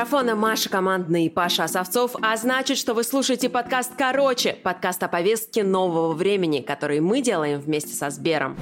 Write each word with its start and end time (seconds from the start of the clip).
Микрофона 0.00 0.34
Маша 0.34 0.70
Командный 0.70 1.26
и 1.26 1.28
Паша 1.28 1.64
Осовцов, 1.64 2.12
а 2.22 2.34
значит, 2.38 2.78
что 2.78 2.94
вы 2.94 3.04
слушаете 3.04 3.50
подкаст 3.50 3.92
«Короче», 3.98 4.54
подкаст 4.54 5.02
о 5.02 5.08
повестке 5.08 5.62
нового 5.62 6.14
времени, 6.14 6.60
который 6.60 7.00
мы 7.00 7.20
делаем 7.20 7.60
вместе 7.60 7.92
со 7.92 8.08
Сбером. 8.08 8.56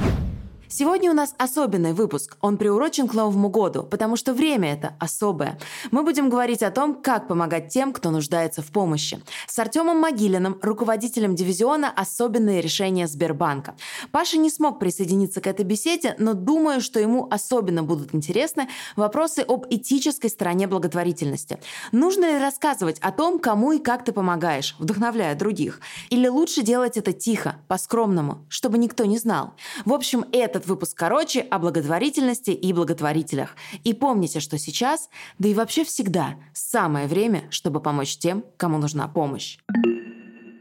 Сегодня 0.71 1.11
у 1.11 1.15
нас 1.15 1.35
особенный 1.39 1.95
выпуск. 1.95 2.37
Он 2.43 2.59
приурочен 2.59 3.09
к 3.09 3.15
Новому 3.15 3.49
году, 3.49 3.85
потому 3.85 4.17
что 4.17 4.35
время 4.35 4.75
это 4.75 4.93
особое. 4.99 5.59
Мы 5.91 6.03
будем 6.03 6.29
говорить 6.29 6.63
о 6.63 6.71
том, 6.71 6.95
как 6.95 7.27
помогать 7.27 7.71
тем, 7.71 7.95
кто 7.95 8.11
нуждается 8.11 8.61
в 8.61 8.67
помощи. 8.67 9.19
С 9.47 9.59
Артемом 9.59 9.99
Могилиным, 9.99 10.59
руководителем 10.61 11.35
дивизиона 11.35 11.91
«Особенные 11.91 12.61
решения 12.61 13.09
Сбербанка». 13.09 13.77
Паша 14.13 14.37
не 14.37 14.51
смог 14.51 14.79
присоединиться 14.79 15.41
к 15.41 15.47
этой 15.47 15.65
беседе, 15.65 16.15
но 16.19 16.35
думаю, 16.35 16.83
что 16.83 17.01
ему 17.01 17.27
особенно 17.31 17.83
будут 17.83 18.15
интересны 18.15 18.69
вопросы 18.95 19.43
об 19.49 19.67
этической 19.71 20.29
стороне 20.29 20.67
благотворительности. 20.67 21.61
Нужно 21.93 22.27
ли 22.27 22.39
рассказывать 22.39 22.99
о 22.99 23.11
том, 23.11 23.39
кому 23.39 23.73
и 23.73 23.79
как 23.79 24.05
ты 24.05 24.13
помогаешь, 24.13 24.77
вдохновляя 24.79 25.35
других? 25.35 25.81
Или 26.11 26.29
лучше 26.29 26.61
делать 26.61 26.99
это 26.99 27.15
тихо, 27.15 27.57
по-скромному, 27.69 28.45
чтобы 28.51 28.77
никто 28.77 29.07
не 29.07 29.17
знал? 29.17 29.55
В 29.87 29.95
общем, 29.95 30.27
это 30.31 30.58
этот 30.59 30.69
выпуск 30.69 30.97
короче 30.97 31.41
о 31.41 31.59
благотворительности 31.59 32.51
и 32.51 32.73
благотворителях. 32.73 33.57
И 33.85 33.95
помните, 33.95 34.41
что 34.41 34.59
сейчас, 34.59 35.09
да 35.39 35.49
и 35.49 35.55
вообще 35.55 35.85
всегда, 35.85 36.35
самое 36.53 37.07
время, 37.07 37.45
чтобы 37.51 37.81
помочь 37.81 38.19
тем, 38.19 38.45
кому 38.57 38.79
нужна 38.79 39.09
помощь. 39.09 39.59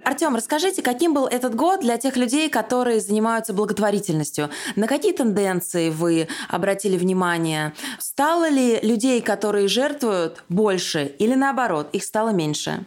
Артем, 0.05 0.35
расскажите, 0.35 0.81
каким 0.81 1.13
был 1.13 1.25
этот 1.25 1.53
год 1.53 1.81
для 1.81 1.97
тех 1.97 2.15
людей, 2.15 2.49
которые 2.49 3.01
занимаются 3.01 3.53
благотворительностью? 3.53 4.49
На 4.77 4.87
какие 4.87 5.11
тенденции 5.11 5.89
вы 5.89 6.29
обратили 6.47 6.95
внимание? 6.97 7.73
Стало 7.99 8.47
ли 8.49 8.79
людей, 8.81 9.19
которые 9.19 9.67
жертвуют, 9.67 10.45
больше 10.47 11.13
или 11.19 11.33
наоборот, 11.33 11.89
их 11.91 12.05
стало 12.05 12.29
меньше? 12.29 12.85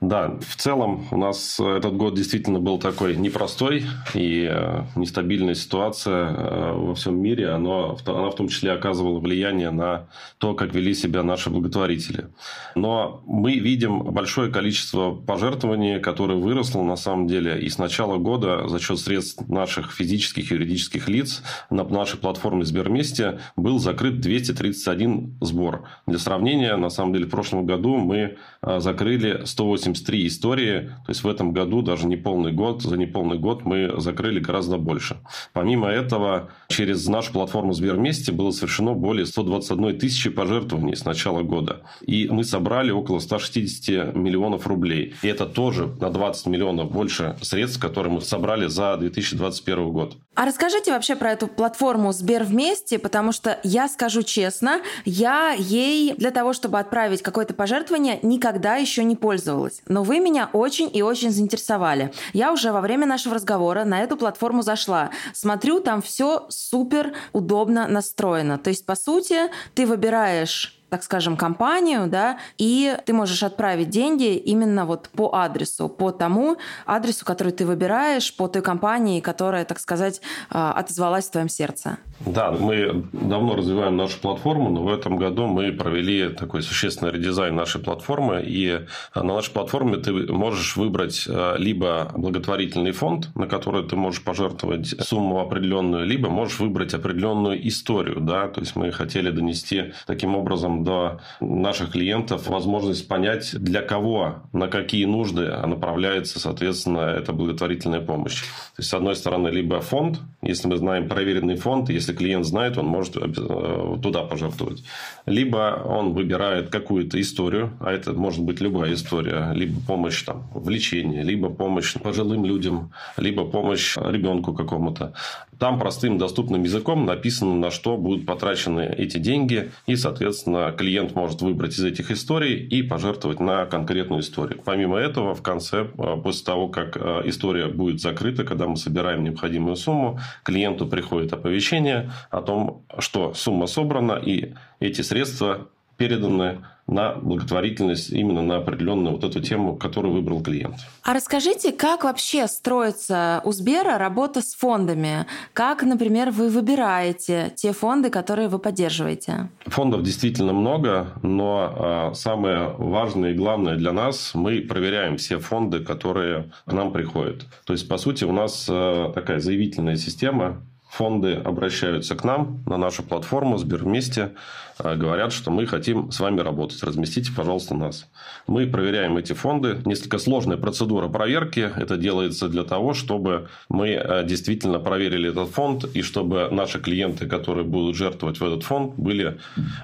Да, 0.00 0.38
в 0.40 0.54
целом 0.54 1.08
у 1.10 1.16
нас 1.16 1.58
этот 1.58 1.96
год 1.96 2.14
действительно 2.14 2.60
был 2.60 2.78
такой 2.78 3.16
непростой 3.16 3.84
и 4.14 4.48
э, 4.48 4.84
нестабильная 4.94 5.54
ситуация 5.54 6.28
э, 6.30 6.72
во 6.72 6.94
всем 6.94 7.20
мире. 7.20 7.48
Оно, 7.48 7.98
она 8.06 8.30
в 8.30 8.36
том 8.36 8.46
числе 8.46 8.70
оказывала 8.70 9.18
влияние 9.18 9.72
на 9.72 10.06
то, 10.38 10.54
как 10.54 10.72
вели 10.72 10.94
себя 10.94 11.24
наши 11.24 11.50
благотворители. 11.50 12.28
Но 12.76 13.24
мы 13.26 13.54
видим 13.54 14.04
большое 14.04 14.52
количество 14.52 15.10
пожертвований, 15.10 15.98
которое 15.98 16.38
выросло 16.38 16.84
на 16.84 16.96
самом 16.96 17.26
деле. 17.26 17.60
И 17.60 17.68
с 17.68 17.78
начала 17.78 18.18
года 18.18 18.68
за 18.68 18.78
счет 18.78 19.00
средств 19.00 19.48
наших 19.48 19.90
физических 19.90 20.52
и 20.52 20.54
юридических 20.54 21.08
лиц 21.08 21.42
на 21.70 21.82
нашей 21.82 22.20
платформе 22.20 22.64
Сберместе 22.64 23.40
был 23.56 23.80
закрыт 23.80 24.20
231 24.20 25.38
сбор. 25.40 25.88
Для 26.06 26.20
сравнения, 26.20 26.76
на 26.76 26.88
самом 26.88 27.14
деле 27.14 27.26
в 27.26 27.30
прошлом 27.30 27.66
году 27.66 27.96
мы 27.96 28.36
э, 28.62 28.78
закрыли 28.78 29.42
180 29.44 29.87
183 29.94 30.26
истории. 30.26 30.80
То 31.06 31.10
есть 31.10 31.24
в 31.24 31.28
этом 31.28 31.52
году, 31.52 31.82
даже 31.82 32.06
не 32.06 32.16
полный 32.16 32.52
год, 32.52 32.82
за 32.82 32.96
неполный 32.96 33.38
год 33.38 33.64
мы 33.64 34.00
закрыли 34.00 34.40
гораздо 34.40 34.78
больше. 34.78 35.18
Помимо 35.52 35.88
этого, 35.88 36.50
через 36.68 37.06
нашу 37.06 37.32
платформу 37.32 37.72
Сберместе 37.72 38.32
было 38.32 38.50
совершено 38.50 38.94
более 38.94 39.26
121 39.26 39.98
тысячи 39.98 40.30
пожертвований 40.30 40.96
с 40.96 41.04
начала 41.04 41.42
года. 41.42 41.82
И 42.06 42.28
мы 42.30 42.44
собрали 42.44 42.90
около 42.90 43.18
160 43.18 44.14
миллионов 44.14 44.66
рублей. 44.66 45.14
И 45.22 45.28
это 45.28 45.46
тоже 45.46 45.86
на 46.00 46.10
20 46.10 46.46
миллионов 46.46 46.90
больше 46.90 47.36
средств, 47.42 47.80
которые 47.80 48.12
мы 48.12 48.20
собрали 48.20 48.66
за 48.66 48.96
2021 48.96 49.90
год. 49.90 50.16
А 50.38 50.44
расскажите 50.44 50.92
вообще 50.92 51.16
про 51.16 51.32
эту 51.32 51.48
платформу 51.48 52.12
Сбер 52.12 52.44
вместе, 52.44 53.00
потому 53.00 53.32
что 53.32 53.58
я 53.64 53.88
скажу 53.88 54.22
честно, 54.22 54.82
я 55.04 55.50
ей 55.50 56.14
для 56.14 56.30
того, 56.30 56.52
чтобы 56.52 56.78
отправить 56.78 57.22
какое-то 57.22 57.54
пожертвование, 57.54 58.20
никогда 58.22 58.76
еще 58.76 59.02
не 59.02 59.16
пользовалась. 59.16 59.82
Но 59.88 60.04
вы 60.04 60.20
меня 60.20 60.48
очень 60.52 60.88
и 60.94 61.02
очень 61.02 61.32
заинтересовали. 61.32 62.12
Я 62.34 62.52
уже 62.52 62.70
во 62.70 62.80
время 62.80 63.04
нашего 63.04 63.34
разговора 63.34 63.82
на 63.82 64.00
эту 64.00 64.16
платформу 64.16 64.62
зашла. 64.62 65.10
Смотрю, 65.34 65.80
там 65.80 66.02
все 66.02 66.46
супер 66.50 67.14
удобно 67.32 67.88
настроено. 67.88 68.58
То 68.58 68.70
есть, 68.70 68.86
по 68.86 68.94
сути, 68.94 69.50
ты 69.74 69.86
выбираешь 69.86 70.77
так 70.90 71.02
скажем, 71.02 71.36
компанию, 71.36 72.06
да, 72.06 72.38
и 72.56 72.96
ты 73.04 73.12
можешь 73.12 73.42
отправить 73.42 73.90
деньги 73.90 74.36
именно 74.36 74.86
вот 74.86 75.08
по 75.10 75.34
адресу, 75.34 75.88
по 75.88 76.10
тому 76.10 76.56
адресу, 76.86 77.24
который 77.24 77.52
ты 77.52 77.66
выбираешь, 77.66 78.34
по 78.36 78.48
той 78.48 78.62
компании, 78.62 79.20
которая, 79.20 79.64
так 79.64 79.78
сказать, 79.78 80.20
а, 80.50 80.72
отозвалась 80.72 81.26
в 81.26 81.32
твоем 81.32 81.48
сердце. 81.48 81.98
Да, 82.20 82.50
мы 82.52 83.04
давно 83.12 83.54
развиваем 83.54 83.96
нашу 83.96 84.18
платформу, 84.20 84.70
но 84.70 84.82
в 84.82 84.92
этом 84.92 85.16
году 85.16 85.46
мы 85.46 85.72
провели 85.72 86.30
такой 86.30 86.62
существенный 86.62 87.12
редизайн 87.12 87.54
нашей 87.54 87.80
платформы, 87.80 88.42
и 88.44 88.86
на 89.14 89.22
нашей 89.22 89.52
платформе 89.52 89.98
ты 89.98 90.12
можешь 90.12 90.76
выбрать 90.76 91.26
а, 91.28 91.56
либо 91.56 92.10
благотворительный 92.14 92.92
фонд, 92.92 93.30
на 93.34 93.46
который 93.46 93.86
ты 93.86 93.96
можешь 93.96 94.22
пожертвовать 94.22 94.88
сумму 95.00 95.40
определенную, 95.40 96.06
либо 96.06 96.28
можешь 96.30 96.60
выбрать 96.60 96.94
определенную 96.94 97.66
историю, 97.68 98.20
да, 98.20 98.48
то 98.48 98.60
есть 98.60 98.74
мы 98.74 98.90
хотели 98.90 99.30
донести 99.30 99.92
таким 100.06 100.34
образом 100.34 100.77
до 100.84 101.20
наших 101.40 101.92
клиентов 101.92 102.48
возможность 102.48 103.08
понять, 103.08 103.54
для 103.54 103.82
кого, 103.82 104.42
на 104.52 104.68
какие 104.68 105.04
нужды 105.04 105.46
направляется, 105.66 106.40
соответственно, 106.40 107.00
эта 107.00 107.32
благотворительная 107.32 108.00
помощь. 108.00 108.42
То 108.42 108.80
есть, 108.80 108.90
с 108.90 108.94
одной 108.94 109.16
стороны, 109.16 109.48
либо 109.48 109.80
фонд, 109.80 110.20
если 110.42 110.68
мы 110.68 110.76
знаем 110.76 111.08
проверенный 111.08 111.56
фонд, 111.56 111.90
если 111.90 112.12
клиент 112.12 112.44
знает, 112.44 112.78
он 112.78 112.86
может 112.86 113.16
э, 113.16 113.98
туда 114.02 114.22
пожертвовать. 114.22 114.84
Либо 115.26 115.82
он 115.84 116.12
выбирает 116.12 116.70
какую-то 116.70 117.20
историю, 117.20 117.72
а 117.80 117.92
это 117.92 118.12
может 118.12 118.42
быть 118.42 118.60
любая 118.60 118.94
история, 118.94 119.52
либо 119.54 119.80
помощь 119.86 120.22
там, 120.22 120.48
в 120.54 120.68
лечении, 120.68 121.22
либо 121.22 121.48
помощь 121.48 121.94
пожилым 121.94 122.44
людям, 122.44 122.92
либо 123.16 123.44
помощь 123.44 123.96
ребенку 123.96 124.54
какому-то. 124.54 125.14
Там 125.58 125.78
простым 125.78 126.18
доступным 126.18 126.62
языком 126.62 127.04
написано, 127.04 127.54
на 127.54 127.70
что 127.70 127.96
будут 127.96 128.26
потрачены 128.26 128.94
эти 128.96 129.18
деньги, 129.18 129.72
и, 129.86 129.96
соответственно, 129.96 130.72
клиент 130.72 131.14
может 131.14 131.42
выбрать 131.42 131.74
из 131.74 131.84
этих 131.84 132.10
историй 132.10 132.56
и 132.56 132.82
пожертвовать 132.82 133.40
на 133.40 133.66
конкретную 133.66 134.22
историю. 134.22 134.62
Помимо 134.64 134.98
этого, 134.98 135.34
в 135.34 135.42
конце, 135.42 135.88
а, 135.98 136.16
после 136.16 136.44
того, 136.44 136.68
как 136.68 136.96
а, 136.96 137.22
история 137.24 137.66
будет 137.66 138.00
закрыта, 138.00 138.44
когда 138.44 138.68
мы 138.68 138.76
собираем 138.76 139.24
необходимую 139.24 139.76
сумму, 139.76 140.20
клиенту 140.44 140.86
приходит 140.86 141.32
оповещение 141.32 142.12
о 142.30 142.40
том, 142.40 142.84
что 142.98 143.34
сумма 143.34 143.66
собрана, 143.66 144.12
и 144.12 144.54
эти 144.80 145.02
средства 145.02 145.68
переданы 145.98 146.64
на 146.86 147.12
благотворительность, 147.12 148.10
именно 148.10 148.42
на 148.42 148.56
определенную 148.56 149.16
вот 149.16 149.24
эту 149.24 149.40
тему, 149.40 149.76
которую 149.76 150.14
выбрал 150.14 150.42
клиент. 150.42 150.76
А 151.02 151.12
расскажите, 151.12 151.70
как 151.70 152.04
вообще 152.04 152.46
строится 152.48 153.42
у 153.44 153.52
Сбера 153.52 153.98
работа 153.98 154.40
с 154.40 154.54
фондами? 154.54 155.26
Как, 155.52 155.82
например, 155.82 156.30
вы 156.30 156.48
выбираете 156.48 157.52
те 157.54 157.72
фонды, 157.72 158.08
которые 158.08 158.48
вы 158.48 158.58
поддерживаете? 158.58 159.50
Фондов 159.66 160.02
действительно 160.02 160.54
много, 160.54 161.12
но 161.22 161.74
а, 161.76 162.14
самое 162.14 162.74
важное 162.78 163.32
и 163.32 163.34
главное 163.34 163.76
для 163.76 163.92
нас, 163.92 164.30
мы 164.34 164.62
проверяем 164.62 165.18
все 165.18 165.38
фонды, 165.38 165.80
которые 165.80 166.50
к 166.64 166.72
нам 166.72 166.90
приходят. 166.92 167.44
То 167.66 167.74
есть, 167.74 167.86
по 167.86 167.98
сути, 167.98 168.24
у 168.24 168.32
нас 168.32 168.66
а, 168.70 169.12
такая 169.12 169.40
заявительная 169.40 169.96
система, 169.96 170.62
фонды 170.88 171.34
обращаются 171.34 172.16
к 172.16 172.24
нам 172.24 172.62
на 172.66 172.76
нашу 172.76 173.02
платформу 173.02 173.58
Сбервместе, 173.58 174.32
а, 174.78 174.94
говорят, 174.96 175.32
что 175.32 175.50
мы 175.50 175.66
хотим 175.66 176.10
с 176.10 176.20
вами 176.20 176.40
работать, 176.40 176.82
разместите, 176.82 177.32
пожалуйста, 177.36 177.74
нас. 177.74 178.08
Мы 178.46 178.66
проверяем 178.66 179.16
эти 179.16 179.32
фонды. 179.32 179.80
Несколько 179.84 180.18
сложная 180.18 180.56
процедура 180.56 181.08
проверки. 181.08 181.70
Это 181.76 181.96
делается 181.96 182.48
для 182.48 182.64
того, 182.64 182.94
чтобы 182.94 183.48
мы 183.68 183.96
а, 183.96 184.22
действительно 184.22 184.78
проверили 184.78 185.30
этот 185.30 185.50
фонд 185.50 185.84
и 185.84 186.02
чтобы 186.02 186.48
наши 186.50 186.80
клиенты, 186.80 187.26
которые 187.26 187.64
будут 187.64 187.96
жертвовать 187.96 188.40
в 188.40 188.44
этот 188.44 188.62
фонд, 188.62 188.94
были 188.96 189.38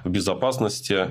в 0.04 0.10
безопасности, 0.10 1.08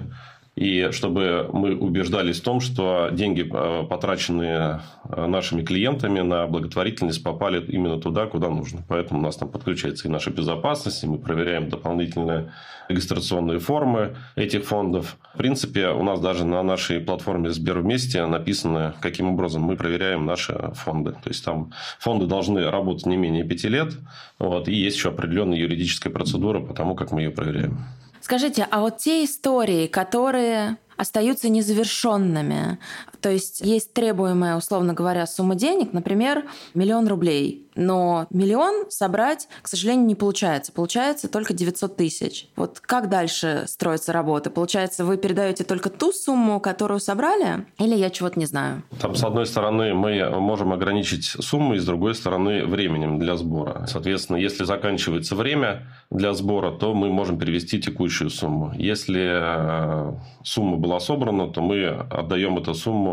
и 0.56 0.90
чтобы 0.92 1.50
мы 1.52 1.76
убеждались 1.76 2.40
в 2.40 2.44
том, 2.44 2.60
что 2.60 3.10
деньги, 3.12 3.42
э, 3.42 3.88
потраченные 3.88 4.82
э, 5.10 5.26
нашими 5.26 5.64
клиентами 5.64 6.20
на 6.20 6.46
благотворительность, 6.46 7.24
попали 7.24 7.64
именно 7.66 8.00
туда, 8.00 8.28
куда 8.28 8.50
нужно. 8.50 8.84
Поэтому 8.88 9.20
у 9.20 9.24
нас 9.24 9.36
там 9.36 9.50
подключается 9.50 10.08
и 10.08 10.12
наша 10.12 10.30
безопасность, 10.30 11.04
и 11.04 11.08
мы 11.08 11.18
проверяем 11.18 11.70
дополнительные 11.70 12.52
регистрационные 12.88 13.58
формы 13.58 14.16
этих 14.36 14.66
фондов. 14.66 15.18
В 15.34 15.38
принципе, 15.38 15.88
у 15.88 16.04
нас 16.04 16.20
даже 16.20 16.46
на 16.46 16.62
нашей 16.62 17.00
платформе 17.00 17.50
Сбер 17.50 17.80
вместе 17.80 18.24
написано, 18.28 18.94
каким 19.02 19.32
образом 19.32 19.64
мы 19.64 19.76
проверяем 19.76 20.26
наши 20.26 20.72
фонды. 20.76 21.14
То 21.14 21.30
есть 21.30 21.44
там 21.44 21.72
фонды 22.00 22.28
должны 22.28 22.70
работать 22.70 23.08
не 23.08 23.18
менее 23.18 23.44
пяти 23.44 23.70
лет, 23.70 23.94
вот, 24.38 24.68
и 24.68 24.76
есть 24.76 24.98
еще 24.98 25.10
определенная 25.10 25.58
юридическая 25.58 26.14
процедура 26.14 26.60
по 26.60 26.76
тому, 26.76 26.94
как 26.94 27.12
мы 27.12 27.22
ее 27.22 27.32
проверяем. 27.32 27.80
Скажите, 28.24 28.66
а 28.72 28.80
вот 28.80 29.00
те 29.00 29.26
истории, 29.26 29.88
которые 29.88 30.78
остаются 30.96 31.50
незавершенными, 31.50 32.80
то 33.24 33.32
есть 33.32 33.62
есть 33.62 33.94
требуемая, 33.94 34.58
условно 34.58 34.94
говоря, 34.94 35.26
сумма 35.26 35.56
денег, 35.56 35.94
например, 35.94 36.44
миллион 36.74 37.08
рублей, 37.08 37.70
но 37.76 38.28
миллион 38.30 38.92
собрать, 38.92 39.48
к 39.62 39.68
сожалению, 39.70 40.06
не 40.06 40.16
получается. 40.16 40.74
Получается 40.74 41.30
только 41.30 41.54
900 41.54 41.96
тысяч. 41.96 42.48
Вот 42.58 42.82
как 42.82 43.10
дальше 43.10 43.64
строится 43.68 44.12
работа? 44.12 44.50
Получается, 44.50 45.06
вы 45.06 45.18
передаете 45.18 45.64
только 45.64 45.90
ту 45.90 46.12
сумму, 46.12 46.60
которую 46.60 47.00
собрали, 47.00 47.66
или 47.80 47.96
я 47.96 48.10
чего-то 48.10 48.38
не 48.38 48.46
знаю? 48.46 48.84
Там, 49.00 49.16
с 49.16 49.24
одной 49.24 49.46
стороны, 49.46 49.94
мы 49.94 50.30
можем 50.40 50.74
ограничить 50.74 51.26
сумму, 51.26 51.76
и 51.76 51.80
с 51.80 51.86
другой 51.86 52.16
стороны, 52.16 52.66
временем 52.66 53.20
для 53.20 53.38
сбора. 53.38 53.86
Соответственно, 53.88 54.38
если 54.38 54.66
заканчивается 54.66 55.36
время 55.36 55.88
для 56.12 56.34
сбора, 56.34 56.72
то 56.72 56.94
мы 56.94 57.10
можем 57.10 57.40
перевести 57.40 57.80
текущую 57.80 58.30
сумму. 58.30 58.74
Если 58.76 59.22
э, 59.24 60.14
сумма 60.44 60.78
была 60.78 61.00
собрана, 61.00 61.48
то 61.48 61.62
мы 61.62 61.88
отдаем 61.88 62.58
эту 62.58 62.74
сумму 62.74 63.13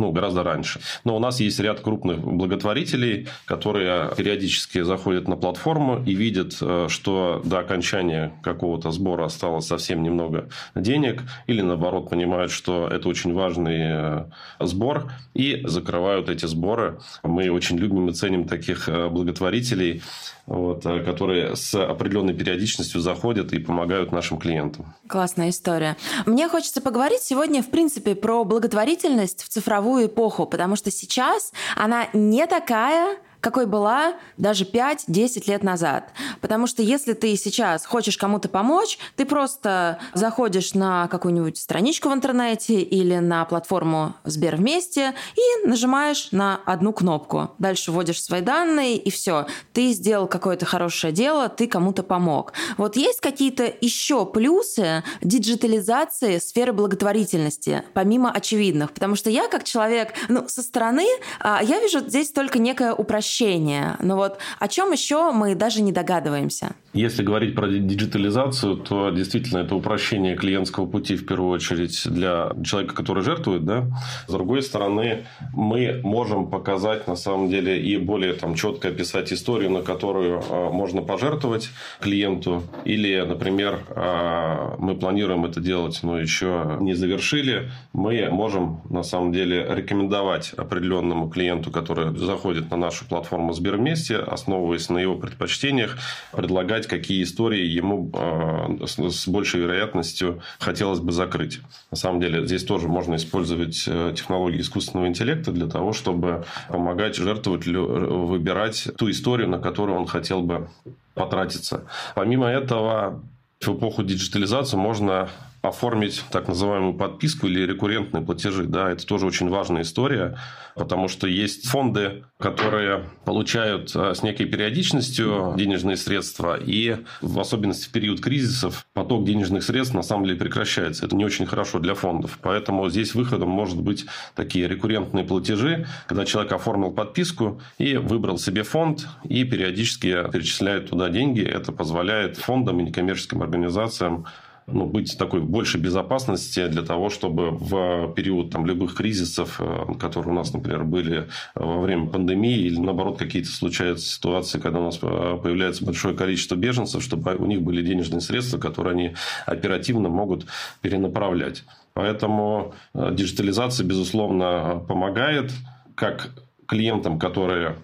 ну, 0.00 0.12
гораздо 0.12 0.42
раньше. 0.42 0.80
Но 1.04 1.16
у 1.16 1.18
нас 1.18 1.40
есть 1.40 1.60
ряд 1.60 1.80
крупных 1.80 2.20
благотворителей, 2.20 3.28
которые 3.44 4.10
периодически 4.16 4.82
заходят 4.82 5.28
на 5.28 5.36
платформу 5.36 6.02
и 6.04 6.14
видят, 6.14 6.56
э, 6.60 6.86
что 6.88 7.42
до 7.44 7.58
окончания 7.58 8.32
какого-то 8.42 8.90
сбора 8.90 9.26
осталось 9.26 9.66
совсем 9.66 10.02
немного 10.02 10.48
денег, 10.74 11.22
или 11.46 11.60
наоборот 11.60 12.08
понимают, 12.08 12.50
что 12.50 12.88
это 12.88 13.08
очень 13.08 13.34
важный 13.34 13.78
э, 13.80 14.24
сбор, 14.58 15.12
и 15.34 15.62
закрывают 15.64 16.28
эти 16.28 16.46
сборы. 16.46 17.00
Мы 17.22 17.50
очень 17.50 17.76
любим 17.78 18.08
и 18.08 18.12
ценим 18.12 18.48
таких 18.48 18.88
э, 18.88 19.08
благотворителей, 19.08 20.02
вот, 20.46 20.82
которые 20.82 21.54
с 21.54 21.74
определенной 21.74 22.34
периодичностью 22.34 23.00
заходят 23.00 23.52
и 23.52 23.58
помогают 23.58 24.10
нашим 24.10 24.38
клиентам. 24.38 24.94
Классная 25.06 25.50
история. 25.50 25.96
Мне 26.26 26.48
хочется 26.48 26.80
поговорить 26.80 27.20
сегодня, 27.20 27.62
в 27.62 27.70
принципе, 27.70 28.16
про 28.16 28.42
благотворительность 28.44 29.44
в 29.44 29.48
цифровую 29.90 30.06
эпоху, 30.06 30.46
потому 30.46 30.76
что 30.76 30.90
сейчас 30.90 31.52
она 31.76 32.08
не 32.12 32.46
такая, 32.46 33.18
какой 33.40 33.66
была 33.66 34.14
даже 34.36 34.64
5-10 34.64 35.48
лет 35.48 35.62
назад. 35.62 36.10
Потому 36.40 36.66
что 36.66 36.82
если 36.82 37.14
ты 37.14 37.36
сейчас 37.36 37.86
хочешь 37.86 38.16
кому-то 38.16 38.48
помочь, 38.48 38.98
ты 39.16 39.24
просто 39.24 39.98
заходишь 40.14 40.74
на 40.74 41.08
какую-нибудь 41.08 41.56
страничку 41.56 42.10
в 42.10 42.12
интернете 42.12 42.80
или 42.80 43.16
на 43.16 43.44
платформу 43.44 44.14
Сбер 44.24 44.56
вместе 44.56 45.14
и 45.34 45.66
нажимаешь 45.66 46.28
на 46.32 46.60
одну 46.66 46.92
кнопку. 46.92 47.52
Дальше 47.58 47.92
вводишь 47.92 48.22
свои 48.22 48.40
данные 48.40 48.96
и 48.96 49.10
все. 49.10 49.46
Ты 49.72 49.92
сделал 49.92 50.26
какое-то 50.26 50.66
хорошее 50.66 51.12
дело, 51.12 51.48
ты 51.48 51.66
кому-то 51.66 52.02
помог. 52.02 52.52
Вот 52.76 52.96
есть 52.96 53.20
какие-то 53.20 53.72
еще 53.80 54.26
плюсы 54.26 55.02
диджитализации 55.22 56.38
сферы 56.38 56.72
благотворительности, 56.72 57.84
помимо 57.94 58.30
очевидных? 58.30 58.92
Потому 58.92 59.16
что 59.16 59.30
я 59.30 59.48
как 59.48 59.64
человек, 59.64 60.12
ну, 60.28 60.46
со 60.48 60.62
стороны, 60.62 61.06
а, 61.40 61.62
я 61.62 61.80
вижу 61.80 62.00
здесь 62.00 62.30
только 62.30 62.58
некое 62.58 62.92
упрощение 62.92 63.29
упрощение. 63.30 63.96
Но 64.00 64.16
вот 64.16 64.38
о 64.58 64.68
чем 64.68 64.92
еще 64.92 65.32
мы 65.32 65.54
даже 65.54 65.82
не 65.82 65.92
догадываемся? 65.92 66.72
Если 66.92 67.22
говорить 67.22 67.54
про 67.54 67.68
диджитализацию, 67.68 68.76
то 68.76 69.10
действительно 69.10 69.58
это 69.58 69.76
упрощение 69.76 70.34
клиентского 70.34 70.86
пути 70.86 71.14
в 71.14 71.24
первую 71.24 71.52
очередь 71.52 72.02
для 72.04 72.50
человека, 72.64 72.96
который 72.96 73.22
жертвует. 73.22 73.64
Да? 73.64 73.86
С 74.26 74.32
другой 74.32 74.60
стороны, 74.62 75.24
мы 75.54 76.00
можем 76.02 76.50
показать 76.50 77.06
на 77.06 77.14
самом 77.14 77.48
деле 77.48 77.80
и 77.80 77.96
более 77.96 78.32
там, 78.32 78.56
четко 78.56 78.88
описать 78.88 79.32
историю, 79.32 79.70
на 79.70 79.82
которую 79.82 80.42
а, 80.50 80.70
можно 80.70 81.00
пожертвовать 81.00 81.70
клиенту. 82.00 82.64
Или, 82.84 83.20
например, 83.20 83.84
а, 83.90 84.74
мы 84.80 84.96
планируем 84.96 85.44
это 85.44 85.60
делать, 85.60 86.00
но 86.02 86.18
еще 86.18 86.76
не 86.80 86.94
завершили. 86.94 87.70
Мы 87.92 88.28
можем 88.30 88.80
на 88.90 89.04
самом 89.04 89.32
деле 89.32 89.64
рекомендовать 89.70 90.54
определенному 90.54 91.28
клиенту, 91.28 91.70
который 91.70 92.16
заходит 92.18 92.68
на 92.72 92.76
нашу 92.76 93.04
платформу, 93.04 93.52
Сбервместе, 93.52 94.16
основываясь 94.16 94.88
на 94.88 94.98
его 94.98 95.14
предпочтениях, 95.14 95.96
предлагать, 96.32 96.79
какие 96.86 97.22
истории 97.22 97.64
ему 97.64 98.10
э, 98.12 98.86
с 98.86 99.28
большей 99.28 99.60
вероятностью 99.60 100.42
хотелось 100.58 101.00
бы 101.00 101.12
закрыть. 101.12 101.60
На 101.90 101.96
самом 101.96 102.20
деле, 102.20 102.46
здесь 102.46 102.64
тоже 102.64 102.88
можно 102.88 103.16
использовать 103.16 103.84
э, 103.86 104.14
технологии 104.16 104.60
искусственного 104.60 105.08
интеллекта 105.08 105.52
для 105.52 105.66
того, 105.66 105.92
чтобы 105.92 106.44
помогать 106.68 107.16
жертвователю 107.16 108.26
выбирать 108.26 108.88
ту 108.96 109.10
историю, 109.10 109.48
на 109.48 109.58
которую 109.58 109.98
он 109.98 110.06
хотел 110.06 110.42
бы 110.42 110.68
потратиться. 111.14 111.84
Помимо 112.14 112.46
этого, 112.46 113.22
в 113.60 113.68
эпоху 113.68 114.02
диджитализации 114.02 114.76
можно 114.76 115.28
оформить 115.62 116.22
так 116.30 116.48
называемую 116.48 116.94
подписку 116.94 117.46
или 117.46 117.60
рекуррентные 117.66 118.22
платежи. 118.22 118.64
Да, 118.64 118.90
это 118.90 119.06
тоже 119.06 119.26
очень 119.26 119.48
важная 119.48 119.82
история, 119.82 120.38
потому 120.74 121.08
что 121.08 121.26
есть 121.26 121.66
фонды, 121.66 122.24
которые 122.38 123.10
получают 123.26 123.92
а, 123.94 124.14
с 124.14 124.22
некой 124.22 124.46
периодичностью 124.46 125.54
денежные 125.56 125.96
средства, 125.96 126.58
и 126.58 126.96
в 127.20 127.38
особенности 127.38 127.88
в 127.88 127.92
период 127.92 128.20
кризисов 128.20 128.86
поток 128.94 129.24
денежных 129.24 129.62
средств 129.62 129.94
на 129.94 130.02
самом 130.02 130.24
деле 130.24 130.38
прекращается. 130.38 131.04
Это 131.04 131.14
не 131.14 131.24
очень 131.24 131.44
хорошо 131.46 131.78
для 131.78 131.94
фондов. 131.94 132.38
Поэтому 132.40 132.88
здесь 132.88 133.14
выходом 133.14 133.50
может 133.50 133.80
быть 133.82 134.06
такие 134.34 134.66
рекуррентные 134.66 135.24
платежи, 135.24 135.86
когда 136.06 136.24
человек 136.24 136.52
оформил 136.52 136.90
подписку 136.90 137.60
и 137.76 137.96
выбрал 137.96 138.38
себе 138.38 138.62
фонд, 138.62 139.06
и 139.24 139.44
периодически 139.44 140.30
перечисляет 140.32 140.88
туда 140.88 141.10
деньги. 141.10 141.42
Это 141.42 141.72
позволяет 141.72 142.38
фондам 142.38 142.80
и 142.80 142.84
некоммерческим 142.84 143.42
организациям 143.42 144.26
ну, 144.72 144.86
быть 144.86 145.16
такой 145.18 145.40
больше 145.40 145.78
безопасности 145.78 146.66
для 146.68 146.82
того, 146.82 147.10
чтобы 147.10 147.50
в 147.50 148.12
период 148.14 148.50
там, 148.50 148.66
любых 148.66 148.94
кризисов, 148.94 149.60
э, 149.60 149.94
которые 149.98 150.32
у 150.32 150.36
нас, 150.36 150.52
например, 150.52 150.84
были 150.84 151.18
э, 151.18 151.24
во 151.54 151.80
время 151.80 152.06
пандемии, 152.06 152.58
или 152.58 152.78
наоборот 152.78 153.18
какие-то 153.18 153.50
случаются 153.50 154.08
ситуации, 154.08 154.58
когда 154.58 154.80
у 154.80 154.84
нас 154.84 154.98
э, 155.02 155.38
появляется 155.42 155.84
большое 155.84 156.16
количество 156.16 156.56
беженцев, 156.56 157.02
чтобы 157.02 157.36
у 157.36 157.46
них 157.46 157.62
были 157.62 157.82
денежные 157.82 158.20
средства, 158.20 158.58
которые 158.58 158.92
они 158.92 159.14
оперативно 159.46 160.08
могут 160.08 160.46
перенаправлять. 160.80 161.64
Поэтому 161.94 162.74
диджитализация, 162.94 163.84
безусловно, 163.84 164.82
помогает 164.86 165.52
как 165.96 166.30
клиентам, 166.66 167.18
которые 167.18 167.76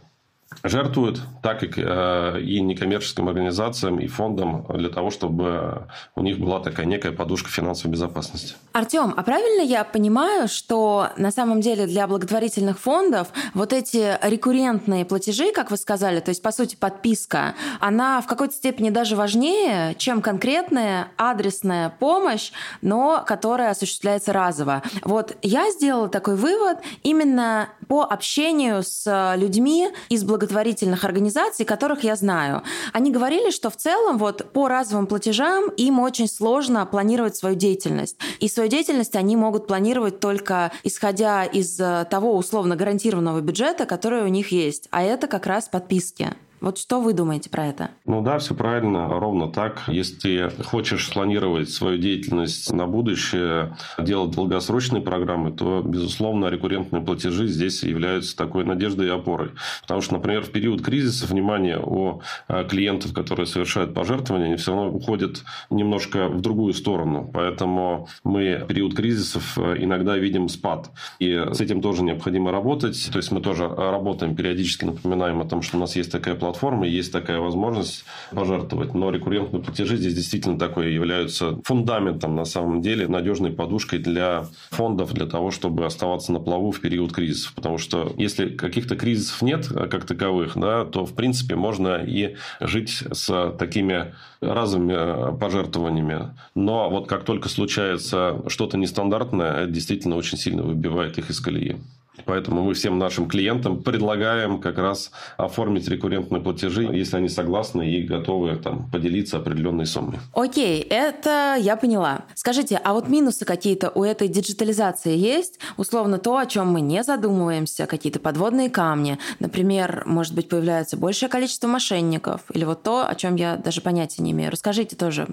жертвуют, 0.63 1.21
так 1.43 1.63
и, 1.63 1.71
э, 1.77 2.41
и 2.41 2.61
некоммерческим 2.61 3.29
организациям, 3.29 3.99
и 3.99 4.07
фондам 4.07 4.65
для 4.69 4.89
того, 4.89 5.11
чтобы 5.11 5.89
у 6.15 6.23
них 6.23 6.39
была 6.39 6.61
такая 6.61 6.87
некая 6.87 7.13
подушка 7.13 7.51
финансовой 7.51 7.93
безопасности. 7.93 8.55
Артем, 8.73 9.13
а 9.17 9.23
правильно 9.23 9.63
я 9.63 9.85
понимаю, 9.85 10.49
что 10.49 11.09
на 11.17 11.31
самом 11.31 11.61
деле 11.61 11.87
для 11.87 12.07
благотворительных 12.07 12.79
фондов 12.79 13.29
вот 13.55 13.73
эти 13.73 14.19
рекуррентные 14.23 15.05
платежи, 15.05 15.53
как 15.53 15.71
вы 15.71 15.77
сказали, 15.77 16.21
то 16.21 16.31
есть, 16.31 16.43
по 16.43 16.53
сути, 16.53 16.77
подписка, 16.77 17.55
она 17.81 18.21
в 18.21 18.27
какой-то 18.27 18.55
степени 18.55 18.91
даже 18.91 19.17
важнее, 19.17 19.95
чем 19.99 20.23
конкретная 20.23 21.09
адресная 21.17 21.91
помощь, 21.91 22.53
но 22.83 23.25
которая 23.27 23.71
осуществляется 23.71 24.33
разово. 24.33 24.83
Вот 25.03 25.37
я 25.43 25.71
сделала 25.71 26.09
такой 26.09 26.37
вывод 26.37 26.79
именно 27.03 27.69
по 27.89 28.03
общению 28.03 28.83
с 28.83 29.35
людьми 29.37 29.89
из 30.09 30.25
благотворительных 30.25 30.57
благотворительных 30.57 31.05
организаций, 31.05 31.65
которых 31.65 32.05
я 32.05 32.17
знаю. 32.17 32.63
Они 32.93 33.11
говорили, 33.11 33.51
что 33.51 33.71
в 33.71 33.77
целом 33.77 34.19
вот 34.19 34.53
по 34.53 34.69
разовым 34.69 35.07
платежам 35.07 35.69
им 35.77 35.99
очень 35.99 36.29
сложно 36.29 36.87
планировать 36.87 37.37
свою 37.37 37.57
деятельность. 37.57 38.17
И 38.41 38.49
свою 38.49 38.69
деятельность 38.69 39.17
они 39.17 39.37
могут 39.37 39.67
планировать 39.67 40.21
только 40.21 40.71
исходя 40.85 41.45
из 41.45 41.79
э, 41.81 42.07
того 42.11 42.37
условно 42.37 42.77
гарантированного 42.77 43.41
бюджета, 43.41 43.87
который 43.87 44.23
у 44.23 44.29
них 44.29 44.53
есть. 44.53 44.89
А 44.91 45.03
это 45.03 45.27
как 45.27 45.47
раз 45.47 45.69
подписки. 45.69 46.35
Вот 46.67 46.79
что 46.79 47.01
вы 47.01 47.13
думаете 47.13 47.49
про 47.49 47.69
это? 47.69 47.91
Ну 48.07 48.23
да, 48.23 48.41
все 48.41 48.53
правильно, 48.53 49.09
ровно 49.09 49.47
так. 49.47 49.85
Если 49.87 50.51
хочешь 50.65 51.07
спланировать 51.07 51.71
свою 51.71 51.97
деятельность 51.97 52.73
на 52.73 52.89
будущее, 52.89 53.77
делать 54.01 54.33
долгосрочные 54.33 55.01
программы, 55.01 55.53
то, 55.53 55.81
безусловно, 55.85 56.47
рекуррентные 56.47 57.05
платежи 57.05 57.47
здесь 57.47 57.85
являются 57.85 58.37
такой 58.37 58.65
надеждой 58.65 59.07
и 59.07 59.11
опорой. 59.11 59.51
Потому 59.83 60.01
что, 60.01 60.15
например, 60.15 60.43
в 60.43 60.51
период 60.51 60.83
кризиса 60.83 61.29
внимание 61.29 61.79
у 61.79 62.23
э, 62.49 62.65
клиентов, 62.69 63.15
которые 63.15 63.47
совершают 63.47 63.95
пожертвования, 63.95 64.47
они 64.47 64.57
все 64.57 64.75
равно 64.75 64.91
уходят 64.91 65.45
немножко 65.71 66.27
в 66.27 66.41
другую 66.41 66.75
сторону. 66.75 67.31
Поэтому 67.33 68.09
мы 68.25 68.65
в 68.65 68.67
период 68.67 68.97
кризисов 68.97 69.57
э, 69.57 69.77
иногда 69.79 70.17
видим 70.17 70.49
спад. 70.49 70.91
И 71.21 71.33
с 71.33 71.61
этим 71.61 71.81
тоже 71.81 72.03
необходимо 72.03 72.51
работать. 72.51 73.09
То 73.13 73.19
есть 73.19 73.31
мы 73.31 73.41
тоже 73.41 73.69
работаем, 73.69 74.35
периодически 74.35 74.85
напоминаем 74.85 75.41
о 75.41 75.45
том, 75.45 75.63
что 75.63 75.77
у 75.77 75.81
нас 75.81 75.95
есть 75.95 76.11
такая 76.11 76.35
платформа, 76.35 76.56
платформы 76.57 76.89
есть 76.89 77.13
такая 77.13 77.39
возможность 77.39 78.05
пожертвовать. 78.33 78.95
Но 78.95 79.11
рекуррентные 79.11 79.63
платежи 79.63 79.97
здесь 79.97 80.15
действительно 80.15 80.59
такой 80.59 80.93
являются 80.93 81.59
фундаментом 81.65 82.35
на 82.35 82.45
самом 82.45 82.81
деле, 82.81 83.09
надежной 83.09 83.51
подушкой 83.51 83.99
для 83.99 84.47
фондов, 84.71 85.13
для 85.13 85.27
того, 85.27 85.51
чтобы 85.51 85.85
оставаться 85.85 86.33
на 86.33 86.41
плаву 86.41 86.71
в 86.71 86.81
период 86.81 87.13
кризисов. 87.13 87.53
Потому 87.55 87.77
что 87.77 88.15
если 88.17 88.49
каких-то 88.49 88.97
кризисов 88.97 89.43
нет 89.43 89.67
как 89.69 90.07
таковых, 90.07 90.57
да, 90.57 90.85
то 90.87 91.05
в 91.05 91.15
принципе 91.15 91.57
можно 91.57 91.97
и 91.97 92.37
жить 92.61 93.05
с 93.13 93.55
такими 93.59 94.15
разовыми 94.41 94.95
э, 94.97 95.37
пожертвованиями. 95.39 96.35
Но 96.55 96.89
вот 96.91 97.07
как 97.07 97.25
только 97.25 97.49
случается 97.49 98.43
что-то 98.49 98.79
нестандартное, 98.79 99.65
это 99.65 99.73
действительно 99.73 100.17
очень 100.17 100.39
сильно 100.39 100.63
выбивает 100.63 101.19
их 101.19 101.31
из 101.31 101.41
колеи. 101.41 101.77
Поэтому 102.25 102.63
мы 102.63 102.75
всем 102.75 102.99
нашим 102.99 103.29
клиентам 103.29 103.83
предлагаем 103.83 104.61
как 104.61 104.79
раз 104.79 105.11
оформить 105.37 105.89
рекуррентные 105.89 106.41
платежи, 106.41 106.85
если 106.85 107.17
они 107.17 107.29
согласны 107.29 107.91
и 107.91 108.03
готовы 108.03 108.57
там, 108.57 108.91
поделиться 108.91 109.37
определенной 109.37 109.87
суммой. 109.87 110.19
Окей, 110.33 110.81
это 110.81 111.57
я 111.59 111.77
поняла. 111.77 112.25
Скажите, 112.35 112.81
а 112.83 112.95
вот 112.95 113.09
минусы 113.09 113.45
какие-то 113.45 113.91
у 113.91 114.03
этой 114.05 114.29
диджитализации 114.29 115.17
есть? 115.17 115.59
Условно 115.77 116.19
то, 116.19 116.39
о 116.39 116.47
чем 116.47 116.69
мы 116.69 116.81
не 116.81 117.03
задумываемся, 117.03 117.87
какие-то 117.87 118.21
подводные 118.21 118.71
камни. 118.71 119.19
Например, 119.39 120.03
может 120.07 120.35
быть, 120.35 120.49
появляется 120.49 120.97
большее 120.97 121.29
количество 121.29 121.69
мошенников. 121.69 122.43
Или 122.53 122.65
вот 122.65 122.83
то, 122.83 123.07
о 123.07 123.15
чем 123.15 123.37
я 123.37 123.57
даже 123.57 123.81
понятия 123.81 124.23
не 124.23 124.33
имею. 124.33 124.51
Расскажите 124.51 124.97
тоже, 124.97 125.29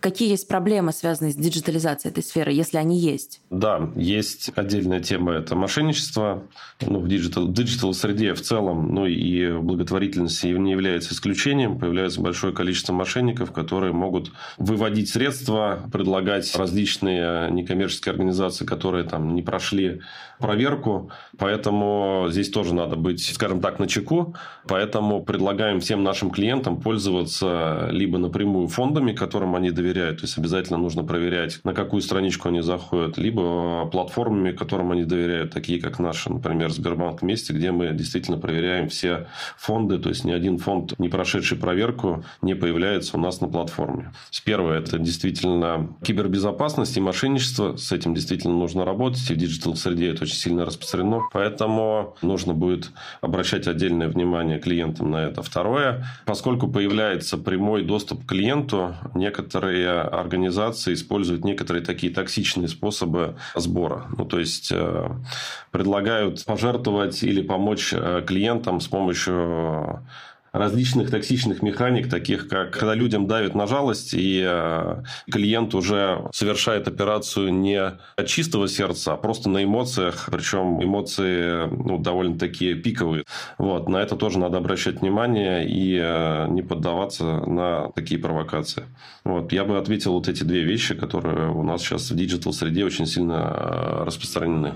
какие 0.00 0.30
есть 0.30 0.48
проблемы, 0.48 0.92
связанные 0.92 1.32
с 1.32 1.36
диджитализацией 1.36 2.12
этой 2.12 2.22
сферы, 2.22 2.52
если 2.52 2.78
они 2.78 2.98
есть? 2.98 3.40
Да, 3.50 3.90
есть 3.94 4.50
отдельная 4.54 5.00
тема– 5.00 5.32
это 5.34 5.54
мошенничество 5.54 6.23
ну, 6.80 6.98
в 6.98 7.08
digital, 7.08 7.48
digital 7.48 7.94
среде 7.94 8.34
в 8.34 8.40
целом, 8.40 8.94
ну 8.94 9.06
и 9.06 9.50
в 9.50 9.62
благотворительности 9.62 10.46
не 10.46 10.72
является 10.72 11.14
исключением. 11.14 11.78
Появляется 11.78 12.20
большое 12.20 12.52
количество 12.52 12.92
мошенников, 12.92 13.52
которые 13.52 13.92
могут 13.92 14.32
выводить 14.58 15.08
средства, 15.08 15.88
предлагать 15.92 16.54
различные 16.56 17.50
некоммерческие 17.50 18.12
организации, 18.12 18.64
которые 18.64 19.04
там 19.04 19.34
не 19.34 19.42
прошли 19.42 20.00
проверку. 20.38 21.10
Поэтому 21.38 22.26
здесь 22.30 22.50
тоже 22.50 22.74
надо 22.74 22.96
быть, 22.96 23.24
скажем 23.24 23.60
так, 23.60 23.78
на 23.78 23.86
чеку. 23.86 24.34
Поэтому 24.66 25.22
предлагаем 25.24 25.80
всем 25.80 26.02
нашим 26.02 26.30
клиентам 26.30 26.80
пользоваться 26.80 27.88
либо 27.90 28.18
напрямую 28.18 28.68
фондами, 28.68 29.12
которым 29.12 29.54
они 29.54 29.70
доверяют, 29.70 30.20
то 30.20 30.24
есть 30.24 30.38
обязательно 30.38 30.78
нужно 30.78 31.04
проверять, 31.04 31.60
на 31.64 31.74
какую 31.74 32.02
страничку 32.02 32.48
они 32.48 32.60
заходят, 32.60 33.18
либо 33.18 33.86
платформами, 33.86 34.52
которым 34.52 34.92
они 34.92 35.04
доверяют, 35.04 35.52
такие 35.52 35.80
как 35.80 35.98
наши, 36.14 36.32
например, 36.32 36.70
Сбербанк 36.70 37.22
вместе, 37.22 37.52
где 37.52 37.72
мы 37.72 37.92
действительно 37.92 38.38
проверяем 38.38 38.88
все 38.88 39.26
фонды, 39.56 39.98
то 39.98 40.10
есть 40.10 40.24
ни 40.24 40.30
один 40.30 40.58
фонд, 40.58 40.96
не 40.98 41.08
прошедший 41.08 41.58
проверку, 41.58 42.24
не 42.40 42.54
появляется 42.54 43.16
у 43.16 43.20
нас 43.20 43.40
на 43.40 43.48
платформе. 43.48 44.12
Первое– 44.44 44.78
это 44.80 44.98
действительно 44.98 45.88
кибербезопасность 46.02 46.96
и 46.96 47.00
мошенничество. 47.00 47.76
С 47.76 47.90
этим 47.92 48.14
действительно 48.14 48.54
нужно 48.54 48.84
работать. 48.84 49.28
И 49.30 49.34
в 49.34 49.36
digital-среде 49.36 50.10
это 50.10 50.24
очень 50.24 50.36
сильно 50.36 50.64
распространено. 50.64 51.22
Поэтому 51.32 52.14
нужно 52.22 52.52
будет 52.52 52.90
обращать 53.20 53.66
отдельное 53.66 54.08
внимание 54.08 54.58
клиентам 54.58 55.10
на 55.10 55.24
это. 55.24 55.42
Второе, 55.42 56.06
поскольку 56.26 56.68
появляется 56.68 57.38
прямой 57.38 57.82
доступ 57.82 58.24
к 58.24 58.28
клиенту, 58.28 58.94
некоторые 59.14 60.00
организации 60.02 60.92
используют 60.92 61.44
некоторые 61.44 61.84
такие 61.84 62.12
токсичные 62.12 62.68
способы 62.68 63.36
сбора. 63.54 64.06
Ну, 64.16 64.26
то 64.26 64.38
есть, 64.38 64.70
э, 64.70 65.10
предлагают 66.04 66.44
пожертвовать 66.44 67.22
или 67.22 67.40
помочь 67.40 67.94
э, 67.94 68.22
клиентам 68.26 68.80
с 68.80 68.88
помощью 68.88 70.04
различных 70.52 71.10
токсичных 71.10 71.62
механик, 71.62 72.08
таких 72.08 72.48
как 72.48 72.70
когда 72.72 72.94
людям 72.94 73.26
давят 73.26 73.54
на 73.56 73.66
жалость, 73.66 74.14
и 74.14 74.40
э, 74.46 75.02
клиент 75.30 75.74
уже 75.74 76.28
совершает 76.32 76.86
операцию 76.86 77.52
не 77.52 77.80
от 77.80 78.26
чистого 78.26 78.68
сердца, 78.68 79.14
а 79.14 79.16
просто 79.16 79.48
на 79.48 79.64
эмоциях, 79.64 80.28
причем 80.30 80.82
эмоции 80.82 81.66
ну, 81.66 81.98
довольно 81.98 82.38
такие 82.38 82.74
пиковые. 82.76 83.24
Вот, 83.58 83.88
на 83.88 83.96
это 83.96 84.14
тоже 84.14 84.38
надо 84.38 84.58
обращать 84.58 85.00
внимание 85.00 85.66
и 85.66 85.98
э, 86.00 86.46
не 86.50 86.62
поддаваться 86.62 87.24
на 87.24 87.90
такие 87.92 88.20
провокации. 88.20 88.84
Вот, 89.24 89.52
я 89.52 89.64
бы 89.64 89.78
отметил 89.78 90.12
вот 90.12 90.28
эти 90.28 90.44
две 90.44 90.62
вещи, 90.62 90.94
которые 90.94 91.50
у 91.50 91.62
нас 91.64 91.82
сейчас 91.82 92.10
в 92.10 92.14
digital-среде 92.14 92.84
очень 92.84 93.06
сильно 93.06 93.56
э, 93.56 94.04
распространены. 94.04 94.74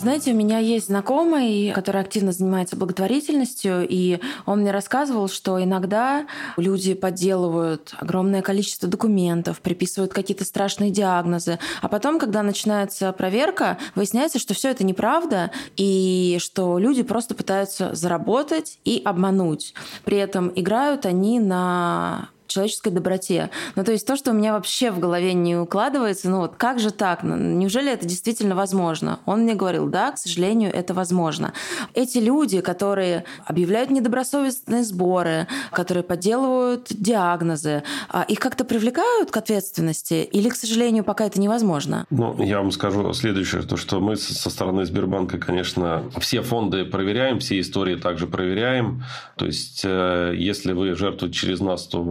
Знаете, 0.00 0.32
у 0.32 0.34
меня 0.34 0.56
есть 0.56 0.86
знакомый, 0.86 1.72
который 1.74 2.00
активно 2.00 2.32
занимается 2.32 2.74
благотворительностью, 2.74 3.86
и 3.86 4.18
он 4.46 4.60
мне 4.60 4.70
рассказывал, 4.70 5.28
что 5.28 5.62
иногда 5.62 6.26
люди 6.56 6.94
подделывают 6.94 7.92
огромное 7.98 8.40
количество 8.40 8.88
документов, 8.88 9.60
приписывают 9.60 10.14
какие-то 10.14 10.46
страшные 10.46 10.90
диагнозы, 10.90 11.58
а 11.82 11.88
потом, 11.88 12.18
когда 12.18 12.42
начинается 12.42 13.12
проверка, 13.12 13.76
выясняется, 13.94 14.38
что 14.38 14.54
все 14.54 14.70
это 14.70 14.84
неправда, 14.84 15.50
и 15.76 16.38
что 16.40 16.78
люди 16.78 17.02
просто 17.02 17.34
пытаются 17.34 17.94
заработать 17.94 18.78
и 18.86 19.02
обмануть. 19.04 19.74
При 20.06 20.16
этом 20.16 20.50
играют 20.54 21.04
они 21.04 21.40
на 21.40 22.30
человеческой 22.50 22.90
доброте. 22.90 23.50
Ну, 23.76 23.84
то 23.84 23.92
есть 23.92 24.06
то, 24.06 24.16
что 24.16 24.32
у 24.32 24.34
меня 24.34 24.52
вообще 24.52 24.90
в 24.90 24.98
голове 24.98 25.32
не 25.32 25.56
укладывается, 25.56 26.28
ну 26.28 26.40
вот 26.40 26.56
как 26.56 26.78
же 26.78 26.90
так? 26.90 27.22
Ну, 27.22 27.36
неужели 27.36 27.92
это 27.92 28.06
действительно 28.06 28.54
возможно? 28.54 29.20
Он 29.26 29.42
мне 29.42 29.54
говорил, 29.54 29.86
да, 29.86 30.12
к 30.12 30.18
сожалению, 30.18 30.72
это 30.74 30.92
возможно. 30.94 31.52
Эти 31.94 32.18
люди, 32.18 32.60
которые 32.60 33.24
объявляют 33.44 33.90
недобросовестные 33.90 34.84
сборы, 34.84 35.46
которые 35.72 36.02
подделывают 36.02 36.88
диагнозы, 36.90 37.82
а, 38.08 38.22
их 38.22 38.38
как-то 38.40 38.64
привлекают 38.64 39.30
к 39.30 39.36
ответственности 39.36 40.28
или, 40.30 40.48
к 40.48 40.56
сожалению, 40.56 41.04
пока 41.04 41.26
это 41.26 41.40
невозможно? 41.40 42.06
Ну, 42.10 42.42
я 42.42 42.58
вам 42.58 42.72
скажу 42.72 43.12
следующее, 43.12 43.62
то, 43.62 43.76
что 43.76 44.00
мы 44.00 44.16
со 44.16 44.50
стороны 44.50 44.84
Сбербанка, 44.84 45.38
конечно, 45.38 46.04
все 46.18 46.42
фонды 46.42 46.84
проверяем, 46.84 47.38
все 47.38 47.60
истории 47.60 47.96
также 47.96 48.26
проверяем. 48.26 49.04
То 49.36 49.46
есть, 49.46 49.82
э, 49.84 50.34
если 50.36 50.72
вы 50.72 50.94
жертвуете 50.94 51.38
через 51.38 51.60
нас, 51.60 51.86
то 51.86 52.02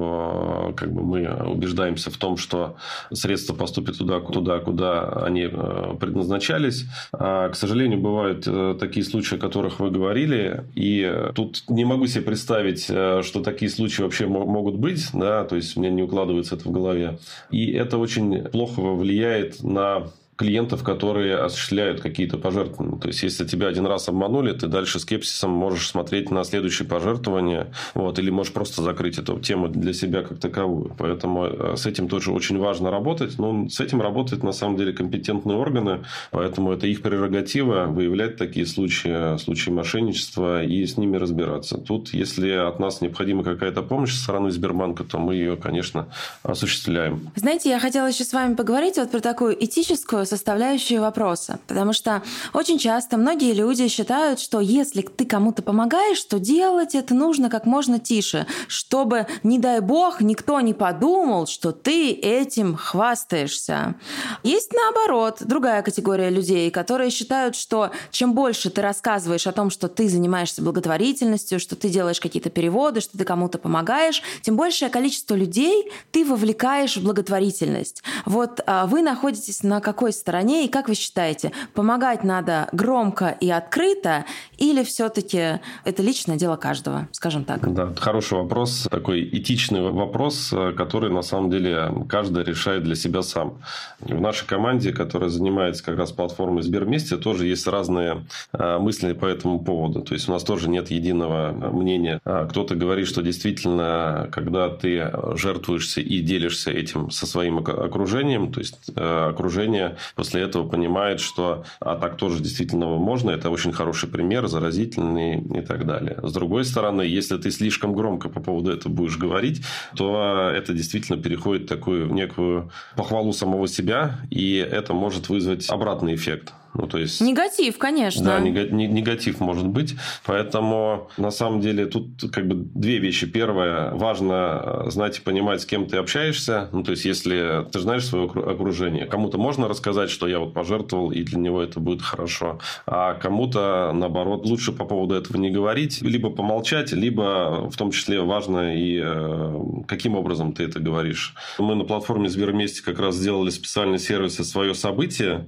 как 0.76 0.92
бы 0.92 1.04
мы 1.04 1.28
убеждаемся 1.46 2.12
в 2.12 2.18
том, 2.18 2.38
что 2.38 2.76
средства 3.12 3.54
поступят 3.54 3.98
туда, 3.98 4.20
туда, 4.20 4.60
куда 4.60 5.10
они 5.24 5.50
э, 5.52 5.96
предназначались. 6.00 6.86
А, 7.12 7.50
к 7.50 7.56
сожалению, 7.56 8.00
бывают 8.00 8.44
э, 8.48 8.76
такие 8.80 9.06
случаи, 9.06 9.36
о 9.36 9.40
которых 9.40 9.80
вы 9.80 9.92
говорили, 9.92 10.64
и 10.76 11.32
тут 11.36 11.64
не 11.70 11.86
могу 11.86 12.08
себе 12.08 12.24
представить, 12.24 12.86
э, 12.90 13.22
что 13.24 13.42
такие 13.42 13.70
случаи 13.70 14.02
вообще 14.02 14.28
могут 14.28 14.76
быть, 14.76 15.10
да, 15.14 15.44
то 15.44 15.56
есть 15.56 15.76
мне 15.78 15.90
не 15.90 16.04
укладывается 16.04 16.56
это 16.56 16.68
в 16.68 16.72
голове. 16.72 17.20
И 17.52 17.72
это 17.72 17.98
очень 17.98 18.44
плохо 18.44 18.82
влияет 18.82 19.64
на 19.64 20.08
клиентов, 20.40 20.84
которые 20.84 21.36
осуществляют 21.36 22.00
какие-то 22.00 22.38
пожертвования. 22.38 22.98
То 22.98 23.10
есть, 23.10 23.24
если 23.24 23.46
тебя 23.46 23.68
один 23.68 23.86
раз 23.86 24.08
обманули, 24.08 24.54
ты 24.54 24.68
дальше 24.68 24.98
скепсисом 25.00 25.52
можешь 25.52 25.90
смотреть 25.90 26.32
на 26.32 26.46
следующие 26.46 26.88
пожертвования, 26.88 27.74
вот, 27.94 28.20
или 28.20 28.30
можешь 28.30 28.54
просто 28.54 28.82
закрыть 28.82 29.18
эту 29.18 29.38
тему 29.42 29.68
для 29.68 29.92
себя 29.92 30.22
как 30.22 30.40
таковую. 30.40 30.96
Поэтому 30.98 31.46
э, 31.46 31.76
с 31.76 31.86
этим 31.86 32.08
тоже 32.08 32.32
очень 32.32 32.58
важно 32.58 32.90
работать. 32.90 33.38
Но 33.38 33.68
с 33.68 33.82
этим 33.82 34.02
работают 34.02 34.42
на 34.44 34.54
самом 34.54 34.78
деле 34.78 34.94
компетентные 34.94 35.58
органы, 35.58 36.06
поэтому 36.32 36.72
это 36.72 36.88
их 36.88 37.02
прерогатива 37.02 37.88
выявлять 37.88 38.38
такие 38.38 38.66
случаи, 38.66 39.38
случаи 39.40 39.72
мошенничества 39.72 40.64
и 40.64 40.86
с 40.86 40.96
ними 40.96 41.18
разбираться. 41.18 41.78
Тут, 41.78 42.14
если 42.14 42.52
от 42.52 42.80
нас 42.80 43.02
необходима 43.02 43.44
какая-то 43.44 43.82
помощь 43.82 44.14
со 44.14 44.24
стороны 44.24 44.52
Сбербанка, 44.52 45.04
то 45.04 45.18
мы 45.18 45.36
ее, 45.36 45.58
конечно, 45.58 46.08
осуществляем. 46.44 47.30
Знаете, 47.36 47.70
я 47.70 47.80
хотела 47.80 48.08
еще 48.08 48.24
с 48.24 48.32
вами 48.32 48.56
поговорить 48.56 48.96
вот 48.96 49.12
про 49.12 49.20
такую 49.20 49.62
этическую 49.62 50.29
составляющую 50.30 51.02
вопроса. 51.02 51.60
Потому 51.68 51.94
что 51.94 52.22
очень 52.54 52.78
часто 52.78 53.18
многие 53.18 53.54
люди 53.54 53.88
считают, 53.88 54.40
что 54.40 54.60
если 54.60 55.02
ты 55.02 55.26
кому-то 55.26 55.62
помогаешь, 55.62 56.24
то 56.24 56.40
делать 56.40 56.96
это 56.96 57.14
нужно 57.14 57.50
как 57.50 57.66
можно 57.66 58.00
тише, 58.00 58.46
чтобы, 58.68 59.28
не 59.44 59.60
дай 59.60 59.80
бог, 59.82 60.22
никто 60.22 60.60
не 60.62 60.74
подумал, 60.74 61.48
что 61.48 61.72
ты 61.72 62.12
этим 62.12 62.76
хвастаешься. 62.76 63.96
Есть 64.44 64.74
наоборот, 64.74 65.38
другая 65.42 65.82
категория 65.82 66.30
людей, 66.30 66.72
которые 66.72 67.10
считают, 67.10 67.56
что 67.56 67.92
чем 68.12 68.34
больше 68.34 68.70
ты 68.70 68.82
рассказываешь 68.82 69.48
о 69.48 69.52
том, 69.52 69.70
что 69.70 69.88
ты 69.88 70.08
занимаешься 70.08 70.62
благотворительностью, 70.62 71.60
что 71.60 71.76
ты 71.76 71.90
делаешь 71.90 72.20
какие-то 72.20 72.50
переводы, 72.50 73.02
что 73.02 73.18
ты 73.18 73.26
кому-то 73.26 73.58
помогаешь, 73.58 74.22
тем 74.42 74.56
большее 74.56 74.90
количество 74.90 75.36
людей 75.36 75.92
ты 76.12 76.26
вовлекаешь 76.26 76.98
в 76.98 77.04
благотворительность. 77.04 78.04
Вот 78.26 78.62
а, 78.66 78.86
вы 78.86 79.02
находитесь 79.02 79.64
на 79.64 79.82
какой 79.82 80.14
стороне. 80.20 80.66
И 80.66 80.68
как 80.70 80.88
вы 80.88 80.96
считаете, 80.96 81.52
помогать 81.74 82.24
надо 82.24 82.70
громко 82.72 83.36
и 83.40 83.50
открыто 83.50 84.26
или 84.58 84.84
все-таки 84.84 85.60
это 85.86 86.04
личное 86.04 86.38
дело 86.38 86.56
каждого, 86.56 87.08
скажем 87.12 87.46
так? 87.46 87.72
Да, 87.74 87.94
хороший 87.98 88.38
вопрос, 88.38 88.88
такой 88.90 89.24
этичный 89.24 89.82
вопрос, 89.90 90.54
который 90.78 91.10
на 91.10 91.22
самом 91.22 91.50
деле 91.50 91.92
каждый 92.08 92.44
решает 92.44 92.84
для 92.84 92.96
себя 92.96 93.22
сам. 93.22 93.60
В 94.00 94.20
нашей 94.20 94.46
команде, 94.46 94.92
которая 94.92 95.30
занимается 95.30 95.84
как 95.84 95.98
раз 95.98 96.12
платформой 96.12 96.64
Сбервместе, 96.64 97.18
тоже 97.18 97.48
есть 97.48 97.68
разные 97.68 98.26
а, 98.52 98.80
мысли 98.80 99.14
по 99.14 99.26
этому 99.26 99.60
поводу. 99.60 100.02
То 100.02 100.14
есть 100.14 100.28
у 100.30 100.32
нас 100.32 100.44
тоже 100.44 100.70
нет 100.70 100.92
единого 100.92 101.52
мнения. 101.52 102.20
А, 102.26 102.46
кто-то 102.48 102.76
говорит, 102.76 103.08
что 103.08 103.22
действительно, 103.22 104.30
когда 104.32 104.70
ты 104.70 105.12
жертвуешься 105.36 106.02
и 106.02 106.20
делишься 106.20 106.72
этим 106.72 107.12
со 107.12 107.26
своим 107.26 107.60
окружением, 107.60 108.52
то 108.52 108.60
есть 108.60 108.92
а, 108.96 109.30
окружение 109.30 109.98
после 110.16 110.42
этого 110.42 110.68
понимает, 110.68 111.20
что 111.20 111.64
а 111.80 111.96
так 111.96 112.18
тоже 112.18 112.42
действительно 112.42 112.88
можно, 112.88 113.32
это 113.32 113.50
очень 113.50 113.72
хороший 113.72 114.10
пример, 114.10 114.48
заразительный 114.48 115.40
и 115.40 115.62
так 115.62 115.86
далее. 115.86 116.20
С 116.22 116.34
другой 116.34 116.66
стороны, 116.66 117.02
если 117.02 117.38
ты 117.38 117.52
слишком 117.52 117.94
громко 117.94 118.30
по 118.30 118.40
поводу 118.40 118.72
этого 118.72 118.92
будешь 118.92 119.18
говорить, 119.18 119.62
то 119.96 120.52
это 120.54 120.74
действительно 120.74 121.22
переходит 121.22 121.64
в 121.64 121.68
такую 121.68 122.12
некую 122.14 122.72
похвалу 122.96 123.34
самого 123.34 123.68
себя, 123.68 124.20
и 124.30 124.56
это 124.56 124.94
может 124.94 125.30
вызвать 125.30 125.70
обратный 125.70 126.16
эффект. 126.16 126.54
Ну, 126.74 126.88
то 126.88 126.98
есть... 126.98 127.22
Негатив, 127.22 127.78
конечно. 127.78 128.24
Да, 128.24 128.40
негатив 128.40 129.40
может 129.40 129.68
быть. 129.68 129.96
Поэтому, 130.26 131.10
на 131.18 131.32
самом 131.32 131.62
деле, 131.62 131.86
тут 131.86 132.32
как 132.32 132.48
бы 132.48 132.56
две 132.56 133.00
вещи. 133.00 133.28
Первое, 133.28 133.92
важно 133.92 134.62
э, 134.86 134.90
знать 134.90 135.18
и 135.18 135.22
понимать, 135.22 135.62
с 135.62 135.66
кем 135.66 135.88
ты 135.88 135.98
общаешься. 135.98 136.70
Ну, 136.72 136.84
то 136.84 136.92
есть, 136.92 137.06
если 137.06 137.66
ты 137.72 137.80
знаешь 137.80 138.06
свое 138.06 138.26
окружение, 138.26 139.06
кому-то 139.06 139.38
можно 139.38 139.68
рассказать, 139.68 140.10
что 140.10 140.28
я 140.28 140.40
вот 140.40 140.54
пожертвовал, 140.54 141.12
и 141.12 141.24
для 141.24 141.40
него 141.40 141.62
это 141.62 141.80
будет 141.80 142.02
хорошо. 142.02 142.60
А 142.86 143.14
кому-то, 143.16 143.92
наоборот, 143.94 144.46
лучше 144.46 144.72
по 144.72 144.86
поводу 144.86 145.16
этого 145.16 145.38
не 145.38 145.50
говорить. 145.50 146.02
Либо 146.02 146.30
помолчать, 146.30 146.92
либо 146.92 147.70
в 147.70 147.78
том 147.78 147.92
числе 147.92 148.22
важно 148.22 148.76
и 148.76 149.02
э, 149.04 149.56
каким 149.88 150.16
образом 150.16 150.54
ты 150.54 150.64
это 150.64 150.80
говоришь. 150.80 151.34
Мы 151.58 151.76
на 151.76 151.84
платформе 151.84 152.30
Сбервместе 152.30 152.84
как 152.84 153.00
раз 153.00 153.16
сделали 153.16 153.50
специальный 153.50 154.00
сервис 154.00 154.36
«Свое 154.36 154.74
событие», 154.74 155.48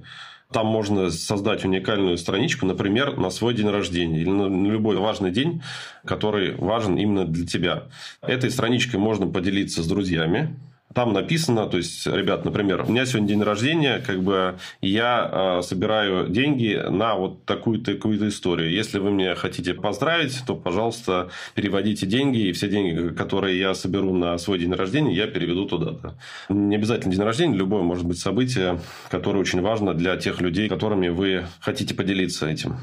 там 0.52 0.66
можно 0.66 1.10
создать 1.10 1.64
уникальную 1.64 2.16
страничку, 2.18 2.66
например, 2.66 3.16
на 3.16 3.30
свой 3.30 3.54
день 3.54 3.68
рождения 3.68 4.20
или 4.20 4.30
на 4.30 4.70
любой 4.70 4.96
важный 4.96 5.30
день, 5.30 5.62
который 6.04 6.54
важен 6.54 6.96
именно 6.96 7.24
для 7.24 7.46
тебя. 7.46 7.84
Этой 8.20 8.50
страничкой 8.50 9.00
можно 9.00 9.26
поделиться 9.26 9.82
с 9.82 9.86
друзьями, 9.86 10.56
там 10.94 11.12
написано, 11.12 11.66
то 11.66 11.76
есть, 11.76 12.06
ребят, 12.06 12.44
например, 12.44 12.84
у 12.86 12.90
меня 12.90 13.06
сегодня 13.06 13.28
день 13.28 13.42
рождения, 13.42 14.02
как 14.04 14.22
бы 14.22 14.56
я 14.80 15.58
э, 15.58 15.62
собираю 15.62 16.28
деньги 16.28 16.82
на 16.88 17.14
вот 17.14 17.44
такую-то 17.44 17.92
такую 17.94 18.28
историю. 18.28 18.70
Если 18.70 18.98
вы 18.98 19.10
мне 19.10 19.34
хотите 19.34 19.74
поздравить, 19.74 20.42
то, 20.46 20.54
пожалуйста, 20.54 21.30
переводите 21.54 22.06
деньги, 22.06 22.48
и 22.48 22.52
все 22.52 22.68
деньги, 22.68 23.14
которые 23.14 23.58
я 23.58 23.74
соберу 23.74 24.14
на 24.14 24.36
свой 24.38 24.58
день 24.58 24.72
рождения, 24.72 25.14
я 25.14 25.26
переведу 25.26 25.66
туда-то. 25.66 26.16
Не 26.48 26.76
обязательно 26.76 27.12
день 27.14 27.22
рождения, 27.22 27.56
любое 27.56 27.82
может 27.82 28.06
быть 28.06 28.18
событие, 28.18 28.80
которое 29.10 29.38
очень 29.38 29.60
важно 29.60 29.94
для 29.94 30.16
тех 30.16 30.40
людей, 30.40 30.68
которыми 30.68 31.08
вы 31.08 31.46
хотите 31.60 31.94
поделиться 31.94 32.48
этим. 32.48 32.76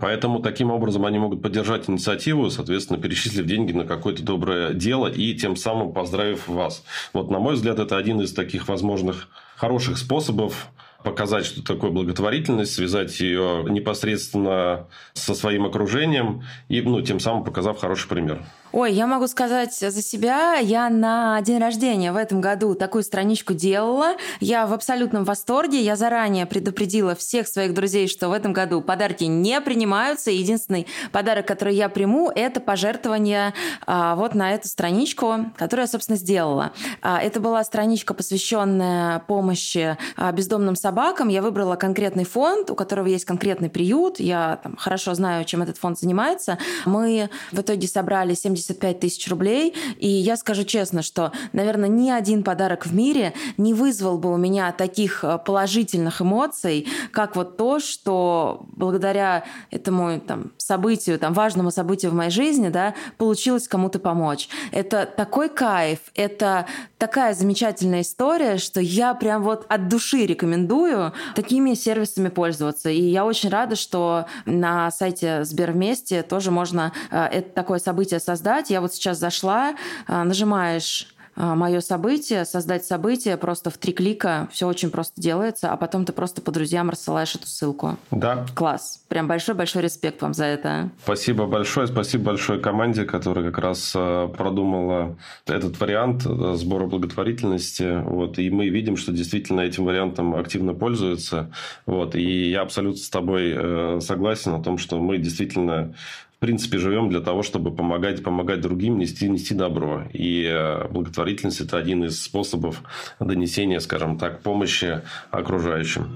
Поэтому 0.00 0.40
таким 0.40 0.70
образом 0.70 1.04
они 1.06 1.18
могут 1.18 1.42
поддержать 1.42 1.88
инициативу, 1.88 2.50
соответственно, 2.50 3.00
перечислив 3.00 3.46
деньги 3.46 3.72
на 3.72 3.84
какое-то 3.84 4.22
доброе 4.22 4.72
дело 4.72 5.06
и 5.06 5.34
тем 5.34 5.56
самым 5.56 5.92
поздравив 5.92 6.48
вас. 6.48 6.84
Вот, 7.12 7.30
на 7.30 7.38
мой 7.38 7.54
взгляд, 7.54 7.78
это 7.78 7.96
один 7.96 8.20
из 8.20 8.32
таких 8.32 8.68
возможных 8.68 9.28
хороших 9.56 9.98
способов 9.98 10.68
показать, 11.04 11.46
что 11.46 11.62
такое 11.62 11.92
благотворительность, 11.92 12.74
связать 12.74 13.20
ее 13.20 13.64
непосредственно 13.68 14.88
со 15.12 15.34
своим 15.34 15.64
окружением 15.64 16.42
и 16.68 16.82
ну, 16.82 17.00
тем 17.00 17.20
самым 17.20 17.44
показав 17.44 17.78
хороший 17.78 18.08
пример. 18.08 18.44
Ой, 18.76 18.92
я 18.92 19.06
могу 19.06 19.26
сказать 19.26 19.74
за 19.74 20.02
себя, 20.02 20.56
я 20.56 20.90
на 20.90 21.40
день 21.40 21.58
рождения 21.58 22.12
в 22.12 22.16
этом 22.16 22.42
году 22.42 22.74
такую 22.74 23.04
страничку 23.04 23.54
делала. 23.54 24.16
Я 24.38 24.66
в 24.66 24.74
абсолютном 24.74 25.24
восторге. 25.24 25.80
Я 25.80 25.96
заранее 25.96 26.44
предупредила 26.44 27.14
всех 27.14 27.48
своих 27.48 27.72
друзей, 27.72 28.06
что 28.06 28.28
в 28.28 28.32
этом 28.32 28.52
году 28.52 28.82
подарки 28.82 29.24
не 29.24 29.62
принимаются. 29.62 30.30
Единственный 30.30 30.86
подарок, 31.10 31.46
который 31.46 31.74
я 31.74 31.88
приму, 31.88 32.28
это 32.28 32.60
пожертвование 32.60 33.54
а, 33.86 34.14
вот 34.14 34.34
на 34.34 34.52
эту 34.52 34.68
страничку, 34.68 35.46
которую 35.56 35.84
я, 35.84 35.90
собственно, 35.90 36.18
сделала. 36.18 36.72
А, 37.00 37.18
это 37.18 37.40
была 37.40 37.64
страничка, 37.64 38.12
посвященная 38.12 39.20
помощи 39.20 39.96
а, 40.18 40.30
бездомным 40.32 40.76
собакам. 40.76 41.28
Я 41.28 41.40
выбрала 41.40 41.76
конкретный 41.76 42.24
фонд, 42.24 42.70
у 42.70 42.74
которого 42.74 43.06
есть 43.06 43.24
конкретный 43.24 43.70
приют. 43.70 44.20
Я 44.20 44.60
там, 44.62 44.76
хорошо 44.76 45.14
знаю, 45.14 45.46
чем 45.46 45.62
этот 45.62 45.78
фонд 45.78 45.98
занимается. 45.98 46.58
Мы 46.84 47.30
в 47.52 47.60
итоге 47.62 47.88
собрали 47.88 48.34
70 48.34 48.65
75 48.66 49.00
тысяч 49.00 49.28
рублей. 49.28 49.74
И 49.98 50.08
я 50.08 50.36
скажу 50.36 50.64
честно, 50.64 51.02
что, 51.02 51.32
наверное, 51.52 51.88
ни 51.88 52.10
один 52.10 52.42
подарок 52.42 52.86
в 52.86 52.94
мире 52.94 53.32
не 53.56 53.74
вызвал 53.74 54.18
бы 54.18 54.32
у 54.32 54.36
меня 54.36 54.72
таких 54.72 55.24
э, 55.24 55.38
положительных 55.44 56.20
эмоций, 56.20 56.86
как 57.12 57.36
вот 57.36 57.56
то, 57.56 57.78
что 57.78 58.66
благодаря 58.68 59.44
этому 59.70 60.20
там, 60.20 60.52
событию, 60.58 61.18
там, 61.18 61.32
важному 61.32 61.70
событию 61.70 62.10
в 62.10 62.14
моей 62.14 62.30
жизни, 62.30 62.68
да, 62.68 62.94
получилось 63.18 63.68
кому-то 63.68 63.98
помочь. 63.98 64.48
Это 64.72 65.06
такой 65.06 65.48
кайф, 65.48 65.98
это 66.14 66.66
такая 66.98 67.34
замечательная 67.34 68.02
история, 68.02 68.58
что 68.58 68.80
я 68.80 69.14
прям 69.14 69.42
вот 69.42 69.66
от 69.68 69.88
души 69.88 70.26
рекомендую 70.26 71.12
такими 71.34 71.74
сервисами 71.74 72.28
пользоваться. 72.28 72.90
И 72.90 73.00
я 73.02 73.24
очень 73.24 73.50
рада, 73.50 73.76
что 73.76 74.26
на 74.44 74.90
сайте 74.90 75.44
Сбервместе 75.44 76.22
тоже 76.22 76.50
можно 76.50 76.92
э, 77.10 77.26
это 77.26 77.50
такое 77.50 77.78
событие 77.78 78.20
создать 78.20 78.55
создать. 78.56 78.70
Я 78.70 78.80
вот 78.80 78.94
сейчас 78.94 79.18
зашла, 79.18 79.74
а, 80.06 80.24
нажимаешь 80.24 81.08
а, 81.38 81.54
мое 81.54 81.80
событие, 81.80 82.46
создать 82.46 82.86
событие 82.86 83.36
просто 83.36 83.68
в 83.68 83.76
три 83.76 83.92
клика, 83.92 84.48
все 84.50 84.66
очень 84.66 84.90
просто 84.90 85.20
делается, 85.20 85.70
а 85.70 85.76
потом 85.76 86.06
ты 86.06 86.14
просто 86.14 86.40
по 86.40 86.50
друзьям 86.50 86.88
рассылаешь 86.88 87.34
эту 87.34 87.46
ссылку. 87.46 87.98
Да. 88.10 88.46
Класс. 88.54 89.02
Прям 89.08 89.28
большой-большой 89.28 89.82
респект 89.82 90.22
вам 90.22 90.32
за 90.32 90.46
это. 90.46 90.90
Спасибо 91.04 91.46
большое, 91.46 91.86
спасибо 91.86 92.24
большое 92.24 92.58
команде, 92.58 93.04
которая 93.04 93.44
как 93.44 93.58
раз 93.58 93.92
а, 93.94 94.28
продумала 94.28 95.16
этот 95.46 95.78
вариант 95.78 96.22
сбора 96.22 96.86
благотворительности. 96.86 98.02
Вот, 98.02 98.38
и 98.38 98.48
мы 98.48 98.70
видим, 98.70 98.96
что 98.96 99.12
действительно 99.12 99.60
этим 99.60 99.84
вариантом 99.84 100.34
активно 100.34 100.72
пользуются. 100.72 101.50
Вот, 101.84 102.14
и 102.14 102.50
я 102.50 102.62
абсолютно 102.62 103.02
с 103.02 103.10
тобой 103.10 103.52
э, 103.54 104.00
согласен 104.00 104.54
о 104.54 104.62
том, 104.62 104.78
что 104.78 104.98
мы 104.98 105.18
действительно 105.18 105.94
в 106.36 106.38
принципе, 106.38 106.76
живем 106.76 107.08
для 107.08 107.20
того, 107.20 107.42
чтобы 107.42 107.74
помогать, 107.74 108.22
помогать 108.22 108.60
другим, 108.60 108.98
нести, 108.98 109.26
нести 109.28 109.54
добро. 109.54 110.02
И 110.12 110.44
э, 110.44 110.86
благотворительность– 110.88 111.60
это 111.62 111.78
один 111.78 112.04
из 112.04 112.22
способов 112.22 112.82
донесения, 113.18 113.80
скажем 113.80 114.18
так, 114.18 114.42
помощи 114.42 115.00
окружающим. 115.30 116.08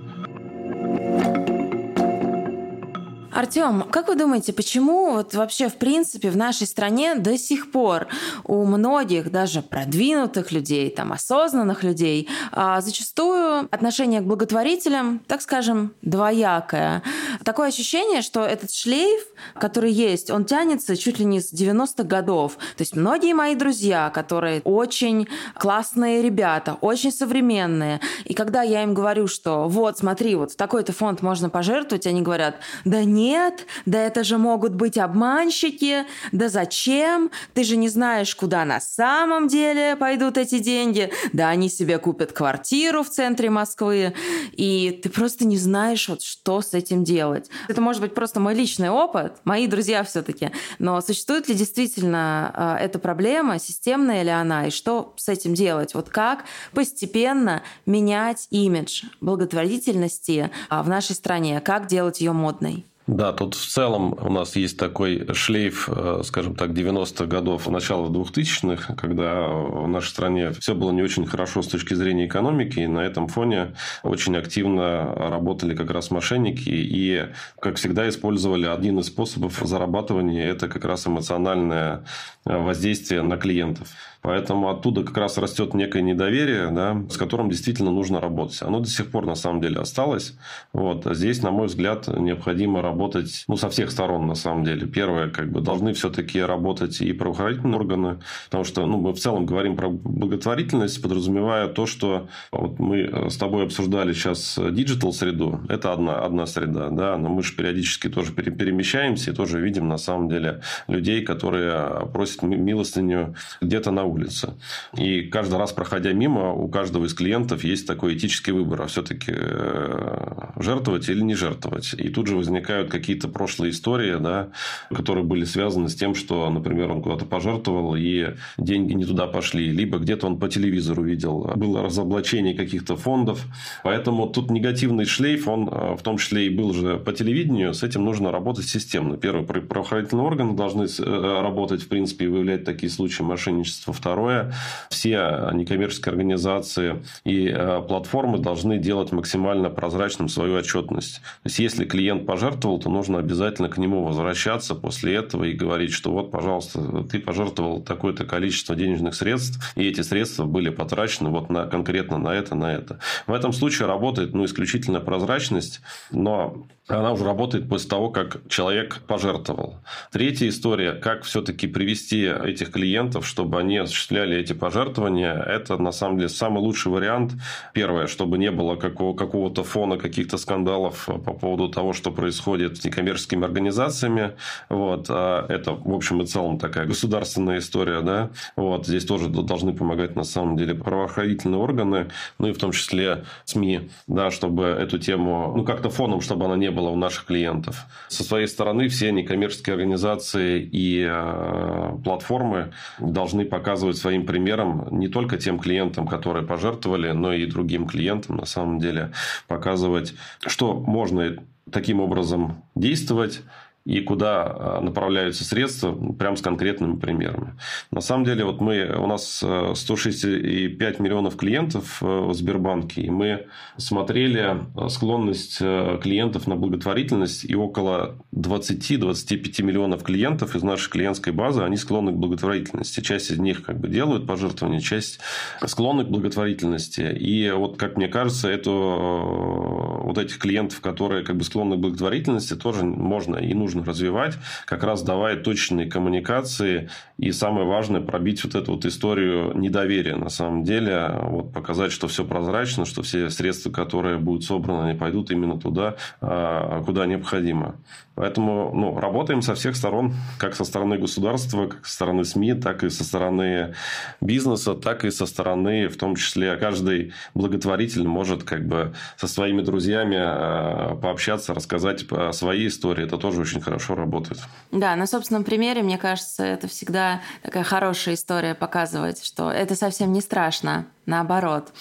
Артем, 3.32 3.84
как 3.90 4.08
вы 4.08 4.16
думаете, 4.16 4.52
почему 4.52 5.12
вот 5.12 5.34
вообще 5.34 5.68
в 5.68 5.76
принципе 5.76 6.30
в 6.30 6.36
нашей 6.36 6.66
стране 6.66 7.14
до 7.14 7.38
сих 7.38 7.70
пор 7.70 8.08
у 8.44 8.64
многих, 8.64 9.30
даже 9.30 9.62
продвинутых 9.62 10.50
людей, 10.50 10.90
там 10.90 11.12
осознанных 11.12 11.84
людей, 11.84 12.28
а, 12.50 12.80
зачастую 12.80 13.68
отношение 13.70 14.20
к 14.20 14.24
благотворителям, 14.24 15.20
так 15.28 15.42
скажем, 15.42 15.94
двоякое. 16.02 17.02
Такое 17.44 17.68
ощущение, 17.68 18.22
что 18.22 18.44
этот 18.44 18.72
шлейф, 18.72 19.22
который 19.54 19.92
есть, 19.92 20.30
он 20.30 20.44
тянется 20.44 20.96
чуть 20.96 21.20
ли 21.20 21.24
не 21.24 21.40
с 21.40 21.52
90-х 21.52 22.02
годов. 22.02 22.54
То 22.54 22.82
есть 22.82 22.96
многие 22.96 23.32
мои 23.32 23.54
друзья, 23.54 24.10
которые 24.10 24.60
очень 24.64 25.28
классные 25.56 26.20
ребята, 26.22 26.78
очень 26.80 27.12
современные, 27.12 28.00
и 28.24 28.34
когда 28.34 28.62
я 28.62 28.82
им 28.82 28.92
говорю, 28.92 29.28
что 29.28 29.68
вот, 29.68 29.98
смотри, 29.98 30.34
вот 30.34 30.52
в 30.52 30.56
такой-то 30.56 30.92
фонд 30.92 31.22
можно 31.22 31.48
пожертвовать, 31.48 32.06
они 32.06 32.22
говорят, 32.22 32.56
да 32.84 33.04
нет, 33.04 33.19
нет, 33.20 33.66
да 33.86 33.98
это 33.98 34.24
же 34.24 34.38
могут 34.38 34.74
быть 34.74 34.96
обманщики, 34.96 36.06
да 36.32 36.48
зачем? 36.48 37.30
Ты 37.54 37.64
же 37.64 37.76
не 37.76 37.88
знаешь, 37.88 38.34
куда 38.34 38.64
на 38.64 38.80
самом 38.80 39.48
деле 39.48 39.96
пойдут 39.96 40.38
эти 40.38 40.58
деньги. 40.58 41.10
Да 41.32 41.48
они 41.48 41.68
себе 41.68 41.98
купят 41.98 42.32
квартиру 42.32 43.02
в 43.02 43.10
центре 43.10 43.50
Москвы, 43.50 44.14
и 44.52 44.98
ты 45.02 45.10
просто 45.10 45.44
не 45.44 45.58
знаешь, 45.58 46.08
вот 46.08 46.22
что 46.22 46.62
с 46.62 46.74
этим 46.74 47.04
делать. 47.04 47.50
Это 47.68 47.80
может 47.80 48.00
быть 48.00 48.14
просто 48.14 48.40
мой 48.40 48.54
личный 48.54 48.90
опыт, 48.90 49.32
мои 49.44 49.66
друзья 49.66 50.02
все-таки. 50.04 50.50
Но 50.78 51.00
существует 51.00 51.48
ли 51.48 51.54
действительно 51.54 52.78
э, 52.80 52.84
эта 52.84 52.98
проблема, 52.98 53.58
системная 53.58 54.22
ли 54.22 54.30
она, 54.30 54.66
и 54.66 54.70
что 54.70 55.12
с 55.16 55.28
этим 55.28 55.54
делать? 55.54 55.94
Вот 55.94 56.08
как 56.08 56.44
постепенно 56.72 57.62
менять 57.86 58.46
имидж 58.50 59.04
благотворительности 59.20 60.50
э, 60.70 60.82
в 60.82 60.88
нашей 60.88 61.14
стране, 61.14 61.60
как 61.60 61.86
делать 61.86 62.20
ее 62.20 62.32
модной? 62.32 62.86
Да, 63.10 63.32
тут 63.32 63.56
в 63.56 63.66
целом 63.66 64.16
у 64.20 64.30
нас 64.30 64.54
есть 64.54 64.78
такой 64.78 65.26
шлейф, 65.34 65.88
э, 65.88 66.20
скажем 66.22 66.54
так, 66.54 66.70
90-х 66.70 67.26
годов, 67.26 67.66
начала 67.66 68.06
2000-х, 68.06 68.94
когда 68.94 69.48
в 69.48 69.88
нашей 69.88 70.10
стране 70.10 70.52
все 70.52 70.76
было 70.76 70.92
не 70.92 71.02
очень 71.02 71.26
хорошо 71.26 71.62
с 71.62 71.66
точки 71.66 71.94
зрения 71.94 72.26
экономики, 72.26 72.78
и 72.78 72.86
на 72.86 73.00
этом 73.00 73.26
фоне 73.26 73.74
очень 74.04 74.36
активно 74.36 75.12
работали 75.12 75.74
как 75.74 75.90
раз 75.90 76.12
мошенники, 76.12 76.68
и, 76.68 77.26
как 77.60 77.76
всегда, 77.78 78.08
использовали 78.08 78.66
один 78.66 79.00
из 79.00 79.06
способов 79.06 79.60
зарабатывания– 79.60 80.46
это 80.48 80.68
как 80.68 80.84
раз 80.84 81.08
эмоциональное 81.08 82.04
э, 82.44 82.56
воздействие 82.56 83.22
на 83.22 83.36
клиентов. 83.38 83.88
Поэтому 84.22 84.68
оттуда 84.68 85.02
как 85.02 85.16
раз 85.16 85.38
растет 85.38 85.74
некое 85.74 86.02
недоверие, 86.02 86.70
да, 86.70 87.02
с 87.08 87.16
которым 87.16 87.48
действительно 87.48 87.90
нужно 87.90 88.20
работать. 88.20 88.60
Оно 88.62 88.80
до 88.80 88.88
сих 88.88 89.10
пор 89.10 89.26
на 89.26 89.34
самом 89.34 89.60
деле 89.62 89.78
осталось. 89.78 90.36
Вот. 90.72 91.06
А 91.06 91.14
здесь, 91.14 91.42
на 91.42 91.50
мой 91.50 91.68
взгляд, 91.68 92.06
необходимо 92.08 92.82
работать 92.82 93.44
ну, 93.48 93.56
со 93.56 93.70
всех 93.70 93.90
сторон 93.90 94.26
на 94.26 94.34
самом 94.34 94.64
деле. 94.64 94.86
Первое, 94.86 95.30
как 95.30 95.50
бы 95.50 95.60
должны 95.60 95.94
все-таки 95.94 96.40
работать 96.40 97.00
и 97.00 97.12
правоохранительные 97.12 97.78
органы, 97.78 98.18
потому 98.46 98.64
что 98.64 98.84
ну, 98.84 98.98
мы 98.98 99.12
в 99.12 99.18
целом 99.18 99.46
говорим 99.46 99.76
про 99.76 99.88
благотворительность, 99.88 101.00
подразумевая 101.00 101.68
то, 101.68 101.86
что 101.86 102.28
вот 102.52 102.78
мы 102.78 103.30
с 103.30 103.36
тобой 103.36 103.64
обсуждали 103.64 104.12
сейчас 104.12 104.58
digital 104.70 105.12
среду. 105.12 105.60
Это 105.68 105.92
одна, 105.92 106.20
одна 106.20 106.46
среда, 106.46 106.90
да, 106.90 107.16
но 107.16 107.30
мы 107.30 107.42
же 107.42 107.54
периодически 107.54 108.08
тоже 108.08 108.32
перемещаемся 108.32 109.30
и 109.30 109.34
тоже 109.34 109.60
видим 109.60 109.88
на 109.88 109.96
самом 109.96 110.28
деле 110.28 110.60
людей, 110.88 111.22
которые 111.22 112.06
просят 112.12 112.42
милостыню 112.42 113.34
где-то 113.60 113.90
на 113.90 114.09
улице. 114.10 114.54
И 114.96 115.22
каждый 115.22 115.58
раз, 115.58 115.72
проходя 115.72 116.12
мимо, 116.12 116.52
у 116.52 116.68
каждого 116.68 117.06
из 117.06 117.14
клиентов 117.14 117.64
есть 117.64 117.86
такой 117.86 118.16
этический 118.16 118.52
выбор, 118.52 118.82
а 118.82 118.86
все-таки 118.86 119.32
э, 119.34 120.50
жертвовать 120.56 121.08
или 121.08 121.22
не 121.22 121.34
жертвовать. 121.34 121.94
И 121.94 122.08
тут 122.08 122.26
же 122.26 122.36
возникают 122.36 122.90
какие-то 122.90 123.28
прошлые 123.28 123.70
истории, 123.70 124.16
да, 124.20 124.50
которые 124.94 125.24
были 125.24 125.44
связаны 125.44 125.88
с 125.88 125.94
тем, 125.94 126.14
что, 126.14 126.48
например, 126.50 126.90
он 126.90 127.02
куда-то 127.02 127.24
пожертвовал, 127.24 127.94
и 127.96 128.34
деньги 128.58 128.92
не 128.92 129.04
туда 129.04 129.26
пошли. 129.26 129.70
Либо 129.70 129.98
где-то 129.98 130.26
он 130.26 130.38
по 130.38 130.48
телевизору 130.48 131.02
видел, 131.02 131.52
было 131.56 131.82
разоблачение 131.82 132.54
каких-то 132.54 132.96
фондов. 132.96 133.46
Поэтому 133.84 134.26
тут 134.28 134.50
негативный 134.50 135.04
шлейф, 135.04 135.48
он 135.48 135.68
э, 135.68 135.96
в 135.96 136.02
том 136.02 136.18
числе 136.18 136.46
и 136.46 136.50
был 136.50 136.72
же 136.72 136.96
по 136.98 137.12
телевидению, 137.12 137.74
с 137.74 137.82
этим 137.82 138.04
нужно 138.04 138.32
работать 138.32 138.66
системно. 138.66 139.16
Первое, 139.16 139.44
правоохранительные 139.44 140.26
органы 140.26 140.54
должны 140.54 140.84
э, 140.84 141.40
работать, 141.42 141.82
в 141.82 141.88
принципе, 141.88 142.26
и 142.26 142.28
выявлять 142.28 142.64
такие 142.64 142.90
случаи 142.90 143.22
мошенничества. 143.22 143.92
Второе, 144.00 144.54
все 144.88 145.50
некоммерческие 145.52 146.12
организации 146.12 147.02
и 147.24 147.48
э, 147.48 147.82
платформы 147.86 148.38
должны 148.38 148.78
делать 148.78 149.12
максимально 149.12 149.68
прозрачным 149.68 150.30
свою 150.30 150.54
отчетность. 150.56 151.16
То 151.16 151.46
есть, 151.46 151.58
если 151.58 151.84
клиент 151.84 152.24
пожертвовал, 152.24 152.78
то 152.78 152.88
нужно 152.88 153.18
обязательно 153.18 153.68
к 153.68 153.76
нему 153.76 154.02
возвращаться 154.02 154.74
после 154.74 155.16
этого 155.16 155.44
и 155.44 155.52
говорить, 155.52 155.92
что 155.92 156.12
вот, 156.12 156.30
пожалуйста, 156.30 157.04
ты 157.04 157.18
пожертвовал 157.20 157.82
такое-то 157.82 158.24
количество 158.24 158.74
денежных 158.74 159.14
средств, 159.14 159.60
и 159.76 159.86
эти 159.86 160.00
средства 160.00 160.46
были 160.46 160.70
потрачены 160.70 161.28
вот 161.28 161.50
на, 161.50 161.66
конкретно 161.66 162.16
на 162.16 162.34
это, 162.34 162.54
на 162.54 162.72
это. 162.72 163.00
В 163.26 163.34
этом 163.34 163.52
случае 163.52 163.86
работает 163.86 164.32
ну, 164.32 164.46
исключительно 164.46 165.00
прозрачность, 165.00 165.82
но 166.10 166.66
она 166.98 167.12
уже 167.12 167.24
работает 167.24 167.68
после 167.68 167.88
того, 167.88 168.10
как 168.10 168.38
человек 168.48 168.98
пожертвовал. 169.06 169.76
Третья 170.10 170.48
история, 170.48 170.92
как 170.92 171.22
все-таки 171.24 171.66
привести 171.66 172.24
этих 172.24 172.70
клиентов, 172.70 173.26
чтобы 173.26 173.58
они 173.58 173.78
осуществляли 173.78 174.36
эти 174.36 174.52
пожертвования, 174.52 175.34
это 175.34 175.76
на 175.78 175.92
самом 175.92 176.16
деле 176.16 176.28
самый 176.28 176.60
лучший 176.60 176.90
вариант. 176.90 177.32
Первое, 177.72 178.06
чтобы 178.06 178.38
не 178.38 178.50
было 178.50 178.76
какого- 178.76 179.14
какого-то 179.14 179.62
фона, 179.62 179.98
каких-то 179.98 180.36
скандалов 180.38 181.06
по 181.06 181.32
поводу 181.32 181.68
того, 181.68 181.92
что 181.92 182.10
происходит 182.10 182.78
с 182.78 182.84
некоммерческими 182.84 183.44
организациями. 183.44 184.32
Вот. 184.68 185.06
А 185.08 185.46
это, 185.48 185.72
в 185.72 185.94
общем 185.94 186.22
и 186.22 186.26
целом, 186.26 186.58
такая 186.58 186.86
государственная 186.86 187.58
история. 187.58 188.00
Да? 188.00 188.30
Вот. 188.56 188.86
Здесь 188.86 189.04
тоже 189.04 189.28
должны 189.28 189.72
помогать, 189.72 190.16
на 190.16 190.24
самом 190.24 190.56
деле, 190.56 190.74
правоохранительные 190.74 191.60
органы, 191.60 192.08
ну 192.38 192.48
и 192.48 192.52
в 192.52 192.58
том 192.58 192.72
числе 192.72 193.24
СМИ, 193.44 193.90
да, 194.06 194.30
чтобы 194.30 194.64
эту 194.64 194.98
тему, 194.98 195.52
ну, 195.56 195.64
как-то 195.64 195.90
фоном, 195.90 196.20
чтобы 196.20 196.46
она 196.46 196.56
не 196.56 196.70
была 196.70 196.79
было 196.80 196.90
у 196.90 196.96
наших 196.96 197.26
клиентов. 197.26 197.86
Со 198.08 198.24
своей 198.24 198.46
стороны 198.46 198.88
все 198.88 199.12
некоммерческие 199.12 199.74
организации 199.74 200.62
и 200.62 201.06
э, 201.08 201.98
платформы 202.04 202.72
должны 202.98 203.44
показывать 203.44 203.96
своим 203.96 204.24
примером 204.24 204.88
не 204.90 205.08
только 205.08 205.36
тем 205.36 205.58
клиентам, 205.58 206.06
которые 206.06 206.46
пожертвовали, 206.46 207.12
но 207.12 207.32
и 207.32 207.46
другим 207.46 207.86
клиентам, 207.86 208.36
на 208.36 208.46
самом 208.46 208.78
деле, 208.78 209.12
показывать, 209.46 210.14
что 210.46 210.74
можно 210.74 211.36
таким 211.70 212.00
образом 212.00 212.62
действовать, 212.74 213.42
и 213.90 214.00
куда 214.02 214.44
а, 214.44 214.80
направляются 214.80 215.44
средства, 215.44 215.92
прям 216.12 216.36
с 216.36 216.42
конкретными 216.42 216.94
примерами. 216.94 217.54
На 217.90 218.00
самом 218.00 218.24
деле, 218.24 218.44
вот 218.44 218.60
мы, 218.60 218.86
у 218.86 219.06
нас 219.08 219.42
165 219.74 221.00
э, 221.00 221.02
миллионов 221.02 221.36
клиентов 221.36 221.98
э, 222.00 222.06
в 222.06 222.32
Сбербанке, 222.32 223.00
и 223.00 223.10
мы 223.10 223.46
смотрели 223.78 224.58
э, 224.76 224.88
склонность 224.88 225.58
клиентов 225.58 226.46
на 226.46 226.54
благотворительность, 226.54 227.44
и 227.44 227.56
около 227.56 228.14
20-25 228.32 229.62
миллионов 229.64 230.04
клиентов 230.04 230.54
из 230.54 230.62
нашей 230.62 230.88
клиентской 230.88 231.32
базы, 231.32 231.62
они 231.62 231.76
склонны 231.76 232.12
к 232.12 232.16
благотворительности. 232.16 233.00
Часть 233.00 233.32
из 233.32 233.38
них 233.40 233.64
как 233.64 233.80
бы 233.80 233.88
делают 233.88 234.24
пожертвования, 234.24 234.78
часть 234.78 235.18
склонны 235.66 236.04
к 236.04 236.08
благотворительности. 236.08 237.12
И 237.18 237.50
вот, 237.50 237.76
как 237.76 237.96
мне 237.96 238.06
кажется, 238.06 238.48
это 238.48 238.70
вот 238.70 240.16
этих 240.16 240.38
клиентов, 240.38 240.80
которые 240.80 241.24
как 241.24 241.36
бы 241.36 241.42
склонны 241.42 241.76
к 241.76 241.80
благотворительности, 241.80 242.54
тоже 242.54 242.84
можно 242.84 243.34
и 243.34 243.52
нужно 243.52 243.79
нужно 243.80 243.92
развивать, 243.92 244.38
как 244.66 244.84
раз 244.84 245.02
давая 245.02 245.36
точные 245.36 245.88
коммуникации 245.88 246.90
и 247.18 247.32
самое 247.32 247.66
важное 247.66 248.00
пробить 248.00 248.42
вот 248.44 248.54
эту 248.54 248.72
вот 248.72 248.86
историю 248.86 249.52
недоверия 249.56 250.16
на 250.16 250.30
самом 250.30 250.64
деле, 250.64 251.10
вот 251.22 251.52
показать, 251.52 251.92
что 251.92 252.08
все 252.08 252.24
прозрачно, 252.24 252.86
что 252.86 253.02
все 253.02 253.28
средства, 253.30 253.70
которые 253.70 254.18
будут 254.18 254.44
собраны, 254.44 254.88
они 254.88 254.98
пойдут 254.98 255.30
именно 255.30 255.58
туда, 255.58 255.96
а, 256.20 256.82
куда 256.84 257.06
необходимо. 257.06 257.76
Поэтому 258.14 258.72
ну, 258.74 258.98
работаем 258.98 259.40
со 259.40 259.54
всех 259.54 259.76
сторон, 259.76 260.14
как 260.38 260.54
со 260.54 260.64
стороны 260.64 260.98
государства, 260.98 261.66
как 261.66 261.86
со 261.86 261.94
стороны 261.94 262.24
СМИ, 262.24 262.54
так 262.54 262.84
и 262.84 262.90
со 262.90 263.04
стороны 263.04 263.74
бизнеса, 264.20 264.74
так 264.74 265.04
и 265.04 265.10
со 265.10 265.26
стороны, 265.26 265.88
в 265.88 265.96
том 265.96 266.16
числе, 266.16 266.56
каждый 266.56 267.12
благотворитель 267.34 268.06
может 268.06 268.44
как 268.44 268.66
бы 268.66 268.92
со 269.16 269.26
своими 269.26 269.62
друзьями 269.62 270.16
а, 270.18 270.96
пообщаться, 270.96 271.54
рассказать 271.54 272.06
свои 272.32 272.66
истории. 272.66 273.04
Это 273.04 273.16
тоже 273.16 273.40
очень 273.40 273.59
хорошо 273.60 273.94
работает. 273.94 274.40
Да, 274.70 274.96
на 274.96 275.06
собственном 275.06 275.44
примере, 275.44 275.82
мне 275.82 275.98
кажется, 275.98 276.44
это 276.44 276.68
всегда 276.68 277.20
такая 277.42 277.64
хорошая 277.64 278.14
история 278.14 278.54
показывать, 278.54 279.24
что 279.24 279.50
это 279.50 279.74
совсем 279.74 280.12
не 280.12 280.20
страшно 280.20 280.86
наоборот. 281.06 281.72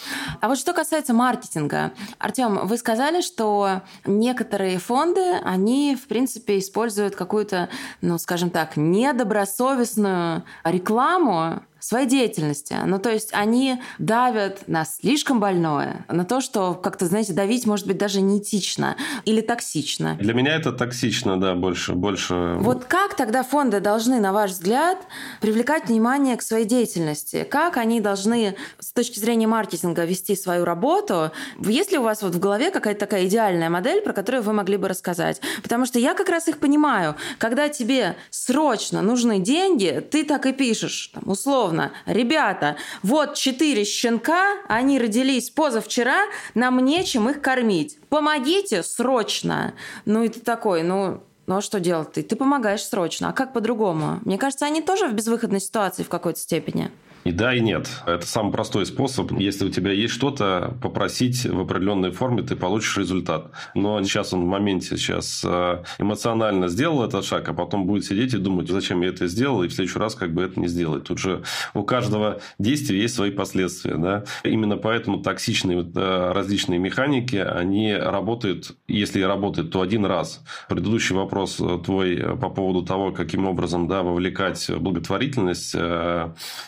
А 0.42 0.48
вот 0.48 0.58
что 0.58 0.74
касается 0.74 1.14
маркетинга. 1.14 1.92
Артем, 2.18 2.68
вы 2.68 2.78
сказали, 2.78 3.22
что 3.22 3.82
некоторые 4.06 4.80
фонды, 4.80 5.36
они, 5.44 5.96
в 5.96 6.08
принципе, 6.08 6.58
используют 6.58 7.16
какую-то, 7.16 7.70
ну, 8.02 8.18
скажем 8.18 8.50
так, 8.50 8.76
недобросовестную 8.76 10.44
рекламу 10.64 11.62
своей 11.80 12.08
деятельности. 12.08 12.76
Ну, 12.86 13.00
то 13.00 13.10
есть 13.10 13.30
они 13.34 13.82
давят 13.98 14.68
на 14.68 14.86
слишком 14.86 15.40
больное, 15.40 16.06
на 16.08 16.26
то, 16.26 16.42
что 16.42 16.74
как-то, 16.74 17.06
знаете, 17.06 17.34
давить 17.34 17.66
может 17.66 17.88
быть 17.88 17.98
даже 17.98 18.22
неэтично 18.22 18.96
или 19.26 19.42
токсично. 19.42 20.16
Для 20.16 20.34
меня 20.34 20.56
это 20.56 20.72
токсично, 20.72 21.40
да, 21.40 21.56
больше. 21.56 21.94
больше. 21.94 22.58
Вот 22.60 22.86
как 22.86 23.16
тогда 23.16 23.44
фонды 23.44 23.80
должны, 23.80 24.20
на 24.20 24.34
ваш 24.34 24.52
взгляд, 24.52 24.98
привлекать 25.42 25.88
внимание 25.88 26.36
к 26.38 26.42
своей 26.42 26.66
деятельности? 26.66 27.48
Как 27.50 27.78
они 27.78 28.02
должны 28.02 28.56
с 28.80 28.92
точки 28.92 29.20
зрения 29.20 29.48
маркетинга 29.48 30.06
вести 30.06 30.36
свою 30.36 30.66
работу? 30.66 31.32
Есть 31.60 31.92
ли 31.92 31.98
у 31.98 32.04
вас 32.04 32.22
вот 32.22 32.36
в 32.36 32.40
голове 32.40 32.72
какая-то 32.72 33.00
такая 33.02 33.26
идеальная 33.26 33.70
модель, 33.70 34.02
про 34.02 34.14
которую 34.14 34.44
вы 34.44 34.54
могли 34.54 34.78
бы 34.78 34.88
рассказать? 34.88 35.42
Потому 35.64 35.86
что 35.86 36.00
я 36.00 36.14
как 36.14 36.30
раз 36.30 36.48
их 36.48 36.60
понимаю. 36.60 37.16
Когда 37.38 37.70
тебе 37.70 38.16
срочно 38.30 39.02
нужны 39.02 39.40
деньги, 39.40 40.04
ты 40.12 40.24
так 40.24 40.46
и 40.46 40.54
пишешь, 40.54 41.12
там, 41.14 41.24
условно, 41.30 41.69
условно, 41.70 41.92
ребята, 42.06 42.78
вот 43.04 43.36
четыре 43.36 43.86
щенка, 43.86 44.58
они 44.68 45.00
родились 45.00 45.50
позавчера, 45.50 46.26
нам 46.56 46.84
нечем 46.84 47.30
их 47.30 47.42
кормить. 47.42 47.98
Помогите 48.10 48.84
срочно. 48.84 49.74
Ну 50.06 50.24
и 50.24 50.30
ты 50.30 50.40
такой, 50.40 50.84
ну, 50.84 51.22
ну 51.46 51.58
а 51.58 51.62
что 51.62 51.80
делать 51.80 52.14
ты? 52.14 52.24
Ты 52.24 52.36
помогаешь 52.36 52.84
срочно. 52.84 53.30
А 53.30 53.34
как 53.34 53.54
по-другому? 53.54 54.20
Мне 54.26 54.38
кажется, 54.38 54.66
они 54.66 54.82
тоже 54.82 55.08
в 55.08 55.14
безвыходной 55.14 55.62
ситуации 55.62 56.04
в 56.04 56.10
какой-то 56.10 56.40
степени. 56.40 56.92
И 57.26 57.32
да, 57.32 57.54
и 57.54 57.60
нет. 57.60 57.90
Это 58.06 58.26
самый 58.26 58.52
простой 58.52 58.86
способ. 58.86 59.32
Если 59.34 59.66
у 59.66 59.70
тебя 59.70 59.92
есть 59.92 60.14
что-то, 60.14 60.76
попросить 60.82 61.46
в 61.46 61.60
определенной 61.60 62.12
форме, 62.12 62.44
ты 62.44 62.56
получишь 62.56 62.98
результат. 62.98 63.52
Но 63.76 64.02
сейчас 64.04 64.34
он 64.34 64.46
в 64.46 64.48
моменте 64.48 64.98
сейчас 64.98 65.44
э, 65.46 65.84
эмоционально 66.00 66.70
сделал 66.70 67.04
этот 67.04 67.26
шаг, 67.26 67.48
а 67.50 67.54
потом 67.54 67.86
будет 67.86 68.06
сидеть 68.06 68.34
и 68.34 68.38
думать, 68.38 68.70
зачем 68.70 69.02
я 69.02 69.10
это 69.10 69.28
сделал, 69.28 69.64
и 69.64 69.68
в 69.68 69.74
следующий 69.74 70.00
раз 70.00 70.16
как 70.16 70.34
бы 70.34 70.44
это 70.44 70.60
не 70.60 70.68
сделать. 70.68 71.04
Тут 71.04 71.20
же 71.20 71.44
у 71.74 71.84
каждого 71.84 72.40
действия 72.58 73.02
есть 73.02 73.16
свои 73.16 73.32
последствия. 73.32 73.96
Да? 73.96 74.24
Именно 74.44 74.78
поэтому 74.78 75.22
токсичные 75.22 75.80
э, 75.94 76.32
различные 76.32 76.80
механики, 76.80 77.36
они 77.36 77.94
работают, 77.94 78.76
если 78.88 79.22
работают, 79.22 79.72
то 79.72 79.82
один 79.82 80.06
раз. 80.06 80.42
Предыдущий 80.70 81.16
вопрос 81.16 81.60
э, 81.60 81.80
твой 81.84 82.38
по 82.38 82.50
поводу 82.50 82.84
того, 82.84 83.12
каким 83.12 83.46
образом 83.46 83.88
да, 83.88 84.04
вовлекать 84.04 84.70
благотворительность, 84.80 85.76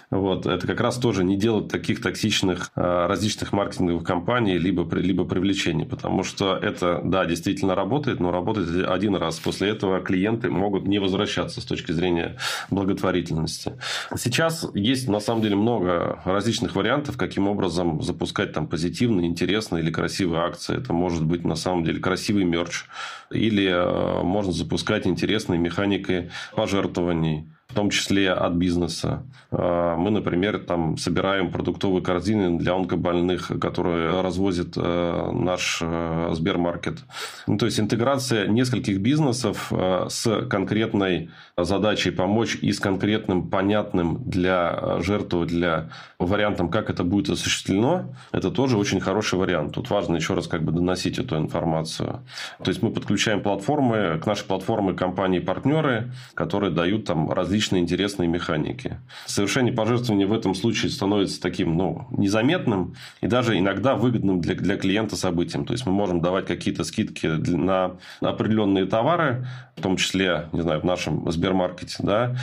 вот, 0.09 0.40
делать, 0.41 0.59
это 0.59 0.67
как 0.67 0.81
раз 0.81 0.97
тоже 0.97 1.23
не 1.23 1.37
делать 1.37 1.67
таких 1.67 2.01
токсичных 2.01 2.71
а, 2.75 3.07
различных 3.07 3.53
маркетинговых 3.53 4.03
компаний, 4.03 4.57
либо, 4.57 4.87
либо 4.95 5.25
привлечений, 5.25 5.85
потому 5.85 6.23
что 6.23 6.55
это, 6.55 7.01
да, 7.03 7.25
действительно 7.25 7.75
работает, 7.75 8.19
но 8.19 8.31
работает 8.31 8.87
один 8.87 9.15
раз. 9.15 9.39
После 9.39 9.69
этого 9.69 10.01
клиенты 10.01 10.49
могут 10.49 10.87
не 10.87 10.99
возвращаться 10.99 11.61
с 11.61 11.65
точки 11.65 11.91
зрения 11.91 12.37
благотворительности. 12.69 13.73
Сейчас 14.17 14.67
есть, 14.73 15.07
на 15.07 15.19
самом 15.19 15.41
деле, 15.41 15.55
много 15.55 16.21
различных 16.25 16.75
вариантов, 16.75 17.17
каким 17.17 17.47
образом 17.47 18.01
запускать 18.01 18.53
там 18.53 18.67
позитивные, 18.67 19.27
интересные 19.27 19.83
или 19.83 19.91
красивые 19.91 20.41
акции. 20.41 20.77
Это 20.77 20.93
может 20.93 21.25
быть, 21.25 21.43
на 21.45 21.55
самом 21.55 21.83
деле, 21.83 21.99
красивый 21.99 22.43
мерч, 22.43 22.85
или 23.31 23.67
э, 23.67 24.23
можно 24.23 24.51
запускать 24.51 25.07
интересные 25.07 25.59
механики 25.59 26.31
пожертвований 26.55 27.45
в 27.71 27.73
том 27.73 27.89
числе 27.89 28.31
от 28.31 28.53
бизнеса. 28.53 29.23
А, 29.51 29.95
мы, 29.95 30.11
например, 30.11 30.59
там 30.59 30.97
собираем 30.97 31.51
продуктовые 31.51 32.03
корзины 32.03 32.57
для 32.57 32.73
онкобольных, 32.73 33.51
которые 33.59 34.21
развозит 34.21 34.73
э, 34.75 35.31
наш 35.33 35.79
э, 35.81 36.29
Сбермаркет. 36.33 36.99
Ну, 37.47 37.57
то 37.57 37.65
есть 37.65 37.79
интеграция 37.79 38.47
нескольких 38.47 38.99
бизнесов 38.99 39.71
э, 39.71 40.07
с 40.09 40.45
конкретной 40.47 41.29
задачей 41.57 42.11
помочь 42.11 42.57
и 42.61 42.71
с 42.71 42.79
конкретным 42.79 43.49
понятным 43.49 44.21
для 44.25 44.99
жертвы, 44.99 45.45
для 45.45 45.89
вариантом, 46.19 46.69
как 46.69 46.89
это 46.89 47.03
будет 47.03 47.29
осуществлено, 47.29 48.13
это 48.31 48.51
тоже 48.51 48.77
очень 48.77 48.99
хороший 48.99 49.39
вариант. 49.39 49.73
Тут 49.73 49.89
важно 49.89 50.17
еще 50.17 50.33
раз 50.33 50.47
как 50.47 50.63
бы 50.63 50.71
доносить 50.71 51.19
эту 51.19 51.37
информацию. 51.37 52.21
То 52.63 52.69
есть 52.69 52.81
мы 52.81 52.91
подключаем 52.91 53.41
платформы, 53.41 54.19
к 54.21 54.25
нашей 54.25 54.45
платформе 54.45 54.93
компании-партнеры, 54.93 56.11
которые 56.33 56.71
дают 56.71 57.05
там 57.05 57.31
различные 57.31 57.60
различные 57.61 57.83
интересные 57.83 58.27
механики. 58.27 58.97
Совершение 59.27 59.71
пожертвования 59.71 60.25
в 60.25 60.33
этом 60.33 60.55
случае 60.55 60.91
становится 60.91 61.39
таким 61.39 61.77
ну, 61.77 62.07
незаметным 62.09 62.95
и 63.21 63.27
даже 63.27 63.57
иногда 63.57 63.93
выгодным 63.95 64.41
для, 64.41 64.55
для 64.55 64.77
клиента 64.77 65.15
событием. 65.15 65.65
То 65.65 65.73
есть 65.73 65.85
мы 65.85 65.91
можем 65.91 66.21
давать 66.21 66.47
какие-то 66.47 66.83
скидки 66.83 67.27
на 67.27 67.97
определенные 68.19 68.85
товары, 68.85 69.45
в 69.75 69.81
том 69.81 69.97
числе, 69.97 70.49
не 70.53 70.61
знаю, 70.61 70.81
в 70.81 70.83
нашем 70.83 71.31
Сбермаркете, 71.31 71.97
да, 71.99 72.35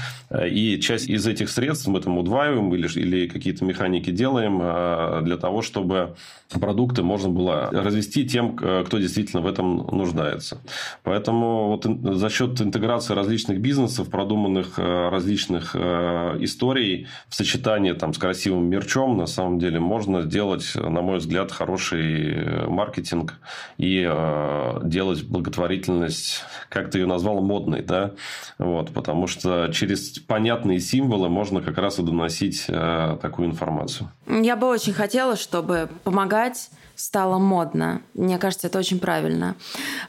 и 0.47 0.79
часть 0.81 1.09
из 1.09 1.27
этих 1.27 1.51
средств 1.51 1.89
мы 1.89 2.01
там 2.01 2.19
удваиваем 2.19 2.73
или, 2.75 2.89
или 2.99 3.29
какие-то 3.29 3.65
механики 3.65 4.11
делаем 4.11 4.59
а, 4.63 5.21
для 5.23 5.37
того, 5.37 5.63
чтобы 5.63 6.15
продукты 6.61 7.03
можно 7.03 7.29
было 7.29 7.71
развести 7.73 8.27
тем, 8.27 8.57
кто 8.57 8.99
действительно 8.99 9.43
в 9.43 9.47
этом 9.47 9.89
нуждается. 9.93 10.59
Поэтому 11.03 11.69
вот 11.69 11.85
за 12.17 12.31
счет 12.31 12.61
интеграции 12.61 13.15
различных 13.15 13.61
бизнесов, 13.61 14.09
продуманных 14.09 14.75
а, 14.79 15.08
различных 15.11 15.75
э, 15.75 16.37
историй 16.41 17.07
в 17.29 17.35
сочетании 17.35 17.93
там, 17.93 18.15
с 18.15 18.19
красивым 18.19 18.69
мерчом, 18.69 19.17
на 19.17 19.27
самом 19.27 19.59
деле, 19.59 19.81
можно 19.81 20.23
сделать, 20.23 20.75
на 20.75 21.03
мой 21.03 21.19
взгляд, 21.19 21.53
хороший 21.53 22.35
э, 22.35 22.67
маркетинг 22.67 23.35
и 23.77 24.07
э, 24.09 24.81
делать 24.85 25.25
благотворительность, 25.25 26.43
как 26.69 26.91
ты 26.91 26.99
ее 26.99 27.07
назвал, 27.07 27.41
модной, 27.41 27.83
да, 27.83 28.13
вот, 28.59 28.91
потому 28.93 29.27
что 29.27 29.69
через 29.73 30.19
понятные 30.19 30.81
символы 30.81 31.29
можно 31.29 31.61
как 31.61 31.79
раз 31.79 31.99
и 31.99 32.03
доносить 32.03 32.67
такую 32.67 33.49
информацию. 33.49 34.11
Я 34.27 34.57
бы 34.57 34.67
очень 34.67 34.93
хотела, 34.93 35.37
чтобы 35.37 35.89
помогать 36.05 36.71
стало 36.99 37.39
модно. 37.39 38.03
Мне 38.15 38.39
кажется, 38.39 38.67
это 38.67 38.79
очень 38.79 38.99
правильно. 38.99 39.55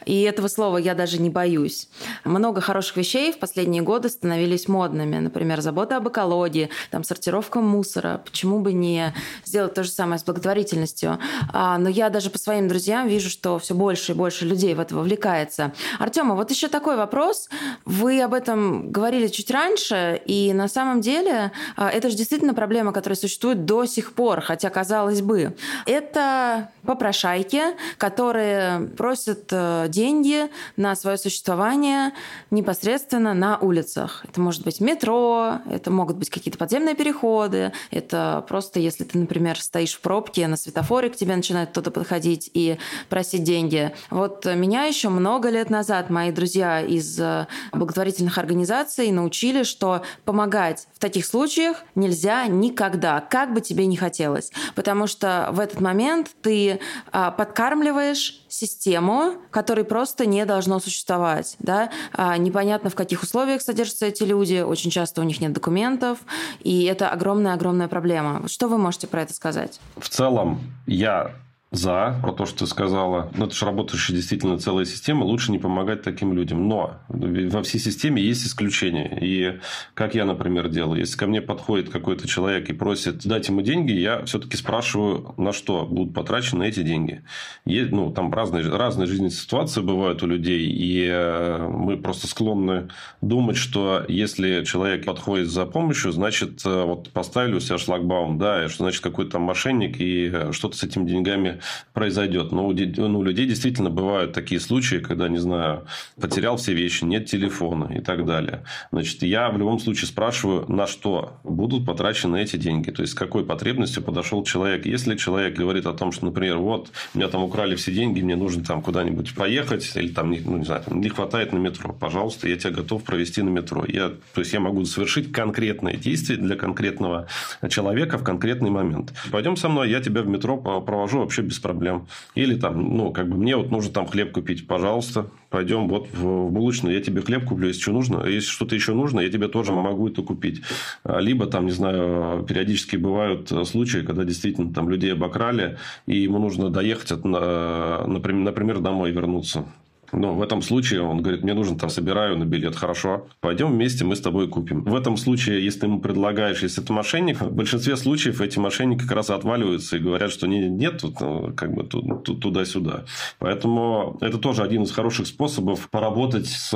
И 0.06 0.24
этого 0.24 0.48
слова 0.48 0.78
я 0.78 0.96
даже 0.96 1.22
не 1.22 1.30
боюсь. 1.30 1.88
Много 2.26 2.62
хороших 2.62 2.98
вещей 2.98 3.32
в 3.32 3.38
последние 3.38 3.84
годы 3.84 4.10
становились 4.10 4.68
модными. 4.68 5.18
Например, 5.20 5.62
забота 5.62 5.98
об 5.98 6.10
экологии, 6.10 6.70
там, 6.90 7.04
сортировка 7.04 7.62
мусора. 7.62 8.22
Почему 8.26 8.60
бы 8.60 8.74
не 8.74 9.14
сделать 9.46 9.76
то 9.76 9.84
же 9.84 9.92
самое 9.92 10.18
с 10.18 10.24
благотворительностью? 10.24 11.20
А, 11.54 11.78
но 11.78 11.90
я 11.90 12.10
даже 12.10 12.32
по 12.32 12.40
своим 12.40 12.68
друзьям 12.68 13.08
вижу, 13.08 13.30
что 13.30 13.60
все 13.60 13.76
больше 13.76 14.14
и 14.14 14.16
больше 14.16 14.46
людей 14.46 14.74
в 14.74 14.80
это 14.80 14.96
вовлекается. 14.96 15.74
Артема, 16.00 16.34
вот 16.34 16.50
еще 16.50 16.70
такой 16.70 16.98
вопрос. 16.98 17.50
Вы 17.86 18.20
об 18.22 18.34
этом 18.34 18.92
говорили 18.92 19.28
чуть 19.28 19.52
раньше, 19.52 20.20
и 20.26 20.54
на 20.54 20.68
самом 20.68 21.02
деле 21.02 21.52
а, 21.76 21.90
это 21.90 22.10
же 22.10 22.18
действительно 22.18 22.56
проблема, 22.56 22.94
которая 22.94 23.16
существует 23.16 23.66
до 23.66 23.86
сих 23.86 24.14
пор, 24.14 24.42
хотя 24.42 24.72
казалось 24.72 25.22
бы. 25.22 25.56
Это 25.86 26.72
попрошайки, 26.86 27.62
которые 27.98 28.88
просят 28.98 29.48
э, 29.52 29.88
деньги 29.90 30.50
на 30.78 30.96
свое 30.96 31.18
существование 31.18 32.14
непосредственно 32.52 33.34
на 33.34 33.58
улицах. 33.58 34.26
Это 34.28 34.42
может 34.42 34.64
быть 34.64 34.80
метро, 34.80 35.60
это 35.70 35.92
могут 35.92 36.18
быть 36.18 36.30
какие-то 36.30 36.58
подземные 36.58 36.96
переходы, 36.96 37.72
это 37.92 38.46
просто 38.48 38.80
если 38.80 39.04
ты, 39.04 39.18
например, 39.18 39.60
стоишь 39.60 39.94
в 39.94 40.02
пробке 40.02 40.48
на 40.48 40.58
светофоре, 40.58 41.10
к 41.10 41.16
тебе 41.16 41.36
начинает 41.36 41.70
кто-то 41.70 41.92
подходить 41.92 42.50
и 42.54 42.78
просить 43.10 43.44
деньги. 43.44 43.94
Вот 44.10 44.46
меня 44.46 44.86
еще 44.86 45.10
много 45.10 45.50
лет 45.50 45.70
назад 45.70 46.10
мои 46.10 46.32
друзья 46.32 46.82
из 46.82 47.20
э, 47.20 47.48
благотворительных 47.72 48.38
организаций 48.38 49.12
научили, 49.12 49.64
что 49.64 50.04
помогать 50.26 50.88
в 50.94 51.00
таких 51.00 51.26
случаях 51.26 51.84
нельзя 51.96 52.46
никогда, 52.48 53.22
как 53.22 53.54
бы 53.54 53.62
тебе 53.62 53.86
ни 53.86 53.96
хотелось. 53.96 54.52
Потому 54.76 55.08
что 55.08 55.50
в 55.52 55.60
этот 55.60 55.82
момент 55.82 56.32
ты 56.42 56.69
а, 57.12 57.32
подкармливаешь 57.32 58.42
систему, 58.48 59.34
которой 59.52 59.86
просто 59.86 60.26
не 60.26 60.46
должно 60.46 60.80
существовать. 60.80 61.56
Да? 61.60 61.90
А, 62.14 62.38
непонятно, 62.38 62.90
в 62.90 62.96
каких 62.96 63.24
условиях 63.24 63.62
содержатся 63.62 64.06
эти 64.06 64.24
люди, 64.24 64.62
очень 64.62 64.92
часто 64.92 65.22
у 65.22 65.24
них 65.24 65.40
нет 65.40 65.54
документов, 65.54 66.20
и 66.60 66.84
это 66.84 67.10
огромная-огромная 67.10 67.88
проблема. 67.88 68.48
Что 68.48 68.68
вы 68.68 68.78
можете 68.78 69.08
про 69.08 69.22
это 69.22 69.34
сказать? 69.34 69.80
В 69.98 70.10
целом, 70.10 70.60
я 70.86 71.34
за, 71.72 72.18
про 72.24 72.32
то, 72.32 72.46
что 72.46 72.60
ты 72.60 72.68
сказала. 72.68 73.32
Ну, 73.36 73.46
это 73.46 73.54
же 73.54 73.66
работающая 73.66 74.16
действительно 74.16 74.58
целая 74.58 74.86
система. 74.86 75.24
Лучше 75.24 75.52
не 75.52 75.60
помогать 75.60 76.02
таким 76.02 76.34
людям. 76.34 76.68
Но 76.68 76.98
во 77.08 77.62
всей 77.62 77.78
системе 77.78 78.24
есть 78.24 78.46
исключения. 78.46 79.18
И 79.22 79.60
как 79.94 80.16
я, 80.16 80.26
например, 80.26 80.70
делаю. 80.70 81.00
Если 81.00 81.16
ко 81.16 81.28
мне 81.28 81.42
подходит 81.42 81.90
какой-то 81.90 82.28
человек 82.28 82.70
и 82.70 82.74
просит 82.74 83.26
дать 83.28 83.48
ему 83.50 83.62
деньги, 83.62 83.92
я 83.92 84.26
все-таки 84.26 84.58
спрашиваю, 84.58 85.36
на 85.38 85.54
что 85.54 85.86
будут 85.86 86.16
потрачены 86.16 86.68
эти 86.68 86.82
деньги. 86.82 87.24
Есть, 87.66 87.92
ну, 87.92 88.12
там 88.12 88.34
разные, 88.34 88.68
разные 88.68 89.06
жизненные 89.06 89.32
ситуации 89.32 89.82
бывают 89.82 90.24
у 90.24 90.28
людей. 90.28 90.68
И 90.72 91.08
э, 91.08 91.68
мы 91.68 91.98
просто 91.98 92.26
склонны 92.26 92.90
думать, 93.22 93.58
что 93.58 94.06
если 94.08 94.64
человек 94.64 95.06
подходит 95.06 95.50
за 95.50 95.68
помощью, 95.68 96.12
значит, 96.14 96.66
э, 96.66 96.84
вот 96.84 97.12
поставили 97.12 97.54
у 97.54 97.60
себя 97.60 97.78
шлагбаум, 97.78 98.40
да, 98.40 98.66
и 98.66 98.70
что 98.70 98.86
значит 98.86 99.04
какой-то 99.04 99.38
мошенник 99.38 100.02
и 100.02 100.32
э, 100.34 100.52
что-то 100.52 100.76
с 100.76 100.84
этими 100.84 101.08
деньгами 101.08 101.59
произойдет. 101.94 102.52
Но 102.52 102.68
у, 102.68 102.74
ну, 102.74 103.20
у 103.20 103.24
людей 103.24 103.46
действительно 103.46 103.90
бывают 103.90 104.34
такие 104.34 104.60
случаи, 104.60 104.98
когда, 104.98 105.28
не 105.28 105.38
знаю, 105.38 105.86
потерял 106.20 106.58
все 106.58 106.74
вещи, 106.74 107.04
нет 107.04 107.26
телефона 107.26 107.92
и 107.96 108.02
так 108.02 108.26
далее. 108.26 108.64
Значит, 108.92 109.24
я 109.24 109.50
в 109.50 109.58
любом 109.58 109.80
случае 109.80 110.08
спрашиваю, 110.08 110.66
на 110.72 110.88
что 110.88 111.40
будут 111.44 111.86
потрачены 111.86 112.42
эти 112.42 112.58
деньги. 112.58 112.92
То 112.92 113.02
есть, 113.02 113.14
с 113.14 113.16
какой 113.16 113.46
потребностью 113.46 114.04
подошел 114.04 114.44
человек. 114.44 114.86
Если 114.86 115.16
человек 115.16 115.58
говорит 115.58 115.86
о 115.86 115.94
том, 115.94 116.12
что, 116.12 116.26
например, 116.26 116.58
вот, 116.58 116.92
меня 117.14 117.28
там 117.28 117.44
украли 117.44 117.76
все 117.76 117.92
деньги, 117.92 118.22
мне 118.22 118.36
нужно 118.36 118.64
там 118.64 118.82
куда-нибудь 118.82 119.36
поехать, 119.36 119.92
или 119.96 120.10
там, 120.10 120.32
ну, 120.32 120.58
не 120.58 120.66
знаю, 120.66 120.84
там, 120.86 121.02
не 121.02 121.10
хватает 121.10 121.54
на 121.54 121.58
метро, 121.58 121.94
пожалуйста, 121.94 122.48
я 122.48 122.58
тебя 122.58 122.72
готов 122.72 123.04
провести 123.04 123.42
на 123.42 123.50
метро. 123.50 123.86
Я, 123.88 124.10
то 124.34 124.42
есть, 124.42 124.54
я 124.54 124.60
могу 124.60 124.86
совершить 124.86 125.32
конкретное 125.32 125.96
действие 125.96 126.40
для 126.40 126.56
конкретного 126.56 127.28
человека 127.70 128.18
в 128.18 128.24
конкретный 128.24 128.70
момент. 128.70 129.14
Пойдем 129.32 129.56
со 129.56 129.70
мной, 129.70 129.90
я 129.90 130.02
тебя 130.02 130.22
в 130.22 130.28
метро 130.28 130.58
провожу 130.58 131.20
вообще 131.20 131.42
без 131.50 131.60
проблем. 131.60 132.08
Или 132.36 132.56
там, 132.56 132.96
ну, 132.96 133.12
как 133.12 133.28
бы 133.28 133.38
мне 133.38 133.58
вот 133.58 133.72
нужно 133.72 133.92
там 133.92 134.08
хлеб 134.08 134.32
купить, 134.32 134.68
пожалуйста, 134.68 135.30
пойдем 135.50 135.88
вот 135.90 136.08
в 136.14 136.50
булочную, 136.50 136.96
я 136.96 137.02
тебе 137.02 137.22
хлеб 137.22 137.46
куплю, 137.46 137.68
если 137.68 137.82
что 137.82 137.92
нужно. 137.92 138.24
Если 138.26 138.50
что-то 138.50 138.76
еще 138.76 138.94
нужно, 138.94 139.20
я 139.20 139.30
тебе 139.30 139.48
тоже 139.48 139.74
могу 139.74 140.08
это 140.08 140.22
купить. 140.22 140.62
А, 141.04 141.20
либо 141.20 141.46
там, 141.46 141.66
не 141.66 141.72
знаю, 141.72 142.44
периодически 142.44 142.96
бывают 142.96 143.52
случаи, 143.66 144.00
когда 144.00 144.24
действительно 144.24 144.74
там 144.74 144.90
людей 144.90 145.14
обокрали, 145.14 145.78
и 146.06 146.18
ему 146.18 146.40
нужно 146.40 146.70
доехать, 146.70 147.12
от, 147.12 147.26
например, 147.26 148.80
домой 148.80 149.12
вернуться. 149.12 149.66
Но 150.12 150.34
в 150.34 150.42
этом 150.42 150.62
случае 150.62 151.02
он 151.02 151.22
говорит, 151.22 151.44
мне 151.44 151.54
нужен 151.54 151.78
там, 151.78 151.90
собираю 151.90 152.38
на 152.38 152.46
билет, 152.46 152.76
хорошо, 152.76 153.28
пойдем 153.42 153.72
вместе, 153.72 154.06
мы 154.06 154.16
с 154.16 154.22
тобой 154.22 154.48
купим. 154.48 154.84
В 154.84 154.96
этом 154.96 155.18
случае, 155.18 155.64
если 155.64 155.82
ты 155.82 155.86
ему 155.88 156.00
предлагаешь, 156.00 156.62
если 156.62 156.84
это 156.84 156.94
мошенник, 156.94 157.42
в 157.42 157.52
большинстве 157.52 157.96
случаев 157.96 158.42
эти 158.42 158.60
мошенники 158.60 159.02
как 159.02 159.12
раз 159.12 159.30
отваливаются 159.30 159.98
и 159.98 160.00
говорят, 160.00 160.32
что 160.32 160.48
нет, 160.48 160.70
нет 160.70 161.02
тут, 161.02 161.20
ну, 161.20 161.54
как 161.56 161.74
бы 161.74 161.84
туда-сюда. 161.84 163.06
Поэтому 163.40 164.18
это 164.22 164.38
тоже 164.38 164.64
один 164.64 164.84
из 164.84 164.92
хороших 164.92 165.28
способов 165.28 165.90
поработать 165.90 166.48
с 166.48 166.72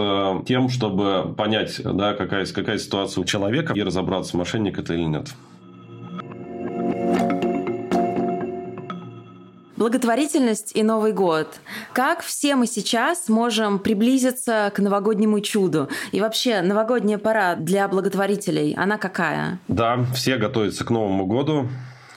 тем, 0.48 0.70
чтобы 0.70 1.34
понять, 1.36 1.82
да, 1.84 2.14
какая, 2.14 2.46
какая 2.46 2.78
ситуация 2.78 3.22
у 3.22 3.26
человека 3.26 3.74
и 3.74 3.82
разобраться, 3.82 4.38
мошенник 4.38 4.78
это 4.80 4.94
или 4.94 5.04
нет. 5.04 5.34
Благотворительность 9.84 10.72
и 10.78 10.82
Новый 10.82 11.12
год. 11.12 11.60
Как 11.92 12.22
все 12.22 12.56
мы 12.56 12.68
сейчас 12.68 13.28
можем 13.28 13.80
приблизиться 13.80 14.72
к 14.74 14.80
новогоднему 14.80 15.42
чуду? 15.42 15.90
И 16.14 16.22
вообще, 16.22 16.62
новогодняя 16.62 17.18
пора 17.18 17.56
для 17.56 17.90
благотворителей, 17.90 18.74
она 18.76 18.98
какая? 18.98 19.60
Да, 19.68 20.06
все 20.16 20.38
готовятся 20.38 20.86
к 20.86 20.90
Новому 20.90 21.26
году 21.26 21.68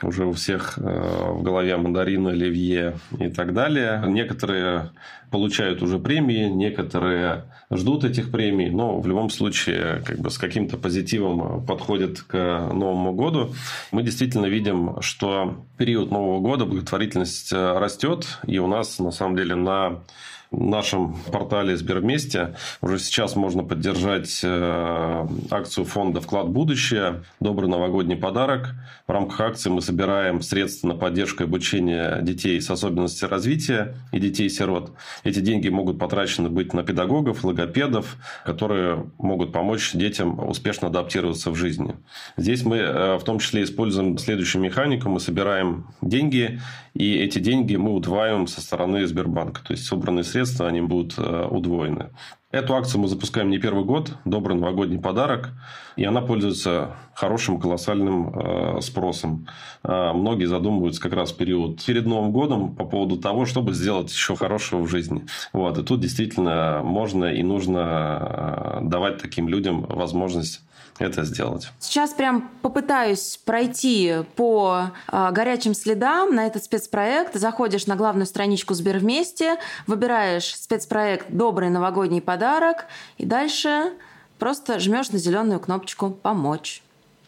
уже 0.03 0.27
у 0.27 0.33
всех 0.33 0.79
э, 0.79 1.33
в 1.33 1.43
голове 1.43 1.77
мандарин, 1.77 2.27
оливье 2.27 2.99
и 3.19 3.29
так 3.29 3.55
далее. 3.55 4.03
Некоторые 4.07 4.91
получают 5.31 5.83
уже 5.83 5.99
премии, 5.99 6.45
некоторые 6.49 7.45
ждут 7.71 8.05
этих 8.05 8.31
премий, 8.31 8.71
но 8.71 9.01
в 9.01 9.07
любом 9.07 9.31
случае 9.31 10.03
как 10.05 10.19
бы 10.19 10.31
с 10.31 10.39
каким-то 10.39 10.77
позитивом 10.77 11.65
подходят 11.67 12.21
к 12.21 12.35
Новому 12.73 13.13
году. 13.13 13.53
Мы 13.91 14.03
действительно 14.03 14.47
видим, 14.47 15.01
что 15.01 15.65
период 15.77 16.11
Нового 16.11 16.41
года 16.41 16.65
благотворительность 16.65 17.53
растет, 17.53 18.39
и 18.47 18.59
у 18.59 18.67
нас 18.67 18.99
на 18.99 19.11
самом 19.11 19.37
деле 19.37 19.55
на 19.57 20.03
нашем 20.51 21.17
портале 21.33 21.77
Сбервместе 21.77 22.55
уже 22.81 22.99
сейчас 22.99 23.37
можно 23.37 23.65
поддержать 23.65 24.41
э, 24.43 25.27
акцию 25.51 25.85
фонда 25.85 26.21
«Вклад 26.21 26.47
в 26.47 26.51
будущее». 26.51 27.25
Добрый 27.41 27.69
новогодний 27.69 28.17
подарок. 28.17 28.75
В 29.07 29.11
рамках 29.13 29.41
акции 29.41 29.71
мы 29.71 29.83
собираем 29.83 30.41
средства 30.43 30.89
на 30.89 30.95
поддержку 30.95 31.43
и 31.43 31.47
обучение 31.47 32.21
детей 32.23 32.61
с 32.61 32.71
особенностями 32.71 33.31
развития 33.31 33.97
и 34.13 34.19
детей-сирот. 34.19 34.93
Эти 35.25 35.41
деньги 35.41 35.69
могут 35.69 35.99
потрачены 35.99 36.49
быть 36.49 36.73
на 36.73 36.83
педагогов, 36.83 37.45
логопедов, 37.45 38.17
которые 38.45 39.07
могут 39.19 39.53
помочь 39.53 39.93
детям 39.93 40.49
успешно 40.49 40.89
адаптироваться 40.89 41.51
в 41.51 41.57
жизни. 41.57 41.97
Здесь 42.37 42.65
мы 42.65 42.77
э, 42.79 43.17
в 43.17 43.25
том 43.25 43.39
числе 43.39 43.65
используем 43.65 44.19
следующую 44.19 44.63
механику. 44.63 45.09
Мы 45.09 45.21
собираем 45.21 45.89
деньги, 46.03 46.61
и 46.95 47.17
эти 47.17 47.39
деньги 47.39 47.77
мы 47.77 47.95
удваиваем 47.95 48.47
со 48.47 48.61
стороны 48.61 49.07
Сбербанка. 49.07 49.63
То 49.65 49.73
есть 49.73 49.87
собранные 49.87 50.25
средства 50.25 50.36
средства, 50.37 50.68
они 50.68 50.83
будут 50.83 51.14
э, 51.16 51.49
удвоены. 51.51 52.11
Эту 52.51 52.75
акцию 52.75 53.01
мы 53.01 53.09
запускаем 53.09 53.49
не 53.49 53.59
первый 53.59 53.85
год. 53.85 54.12
Добрый 54.27 54.57
новогодний 54.57 54.99
подарок. 54.99 55.51
И 55.96 56.05
она 56.05 56.20
пользуется 56.20 56.96
хорошим, 57.14 57.59
колоссальным 57.59 58.29
э, 58.29 58.81
спросом. 58.83 59.46
Э, 59.83 60.12
многие 60.12 60.44
задумываются 60.44 61.01
как 61.01 61.14
раз 61.14 61.33
в 61.33 61.37
период 61.38 61.83
перед 61.83 62.05
Новым 62.05 62.33
годом 62.33 62.77
по 62.77 62.85
поводу 62.85 63.16
того, 63.16 63.46
чтобы 63.46 63.72
сделать 63.72 64.11
еще 64.11 64.37
хорошего 64.37 64.83
в 64.83 64.88
жизни. 64.88 65.25
Вот. 65.55 65.79
И 65.79 65.83
тут 65.83 66.01
действительно 66.01 66.83
можно 66.85 67.25
и 67.25 67.42
нужно 67.42 68.81
давать 68.83 69.22
таким 69.22 69.49
людям 69.49 69.87
возможность 69.88 70.66
это 70.99 71.25
сделать. 71.25 71.71
Сейчас 71.79 72.13
прям 72.13 72.51
попытаюсь 72.63 73.39
пройти 73.45 74.25
по 74.35 74.91
э, 75.11 75.31
горячим 75.33 75.75
следам 75.75 76.35
на 76.35 76.47
этот 76.47 76.65
спецпроект. 76.65 77.35
Заходишь 77.35 77.87
на 77.87 77.97
главную 77.97 78.27
страничку 78.27 78.75
Сбервместе, 78.75 79.57
выбираешь 79.87 80.55
спецпроект 80.57 81.27
«Добрый 81.29 81.71
новогодний 81.71 82.21
подарок» 82.21 82.87
и 83.19 83.27
дальше 83.27 83.93
просто 84.39 84.79
жмешь 84.79 85.11
на 85.11 85.19
зеленую 85.19 85.61
кнопочку 85.61 86.11
«Помочь». 86.11 86.83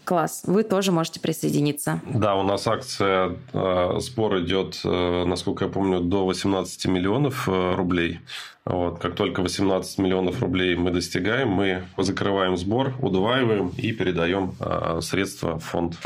Класс. 0.08 0.40
Вы 0.46 0.62
тоже 0.62 0.90
можете 0.90 1.20
присоединиться. 1.20 2.00
Да, 2.06 2.34
у 2.34 2.42
нас 2.42 2.66
акция 2.66 3.36
э, 3.52 3.98
спор 4.00 4.38
идет, 4.38 4.80
э, 4.82 5.24
насколько 5.26 5.66
я 5.66 5.70
помню, 5.70 6.00
до 6.00 6.24
18 6.24 6.86
миллионов 6.86 7.46
э, 7.46 7.74
рублей. 7.74 8.20
Вот. 8.64 9.00
Как 9.00 9.16
только 9.16 9.42
18 9.42 9.98
миллионов 9.98 10.40
рублей 10.40 10.76
мы 10.76 10.92
достигаем, 10.92 11.50
мы 11.50 11.84
закрываем 11.98 12.56
сбор, 12.56 12.94
удваиваем 13.02 13.70
и 13.76 13.92
передаем 13.92 14.54
э, 14.60 15.00
средства 15.02 15.58
в 15.58 15.64
фонд. 15.64 15.98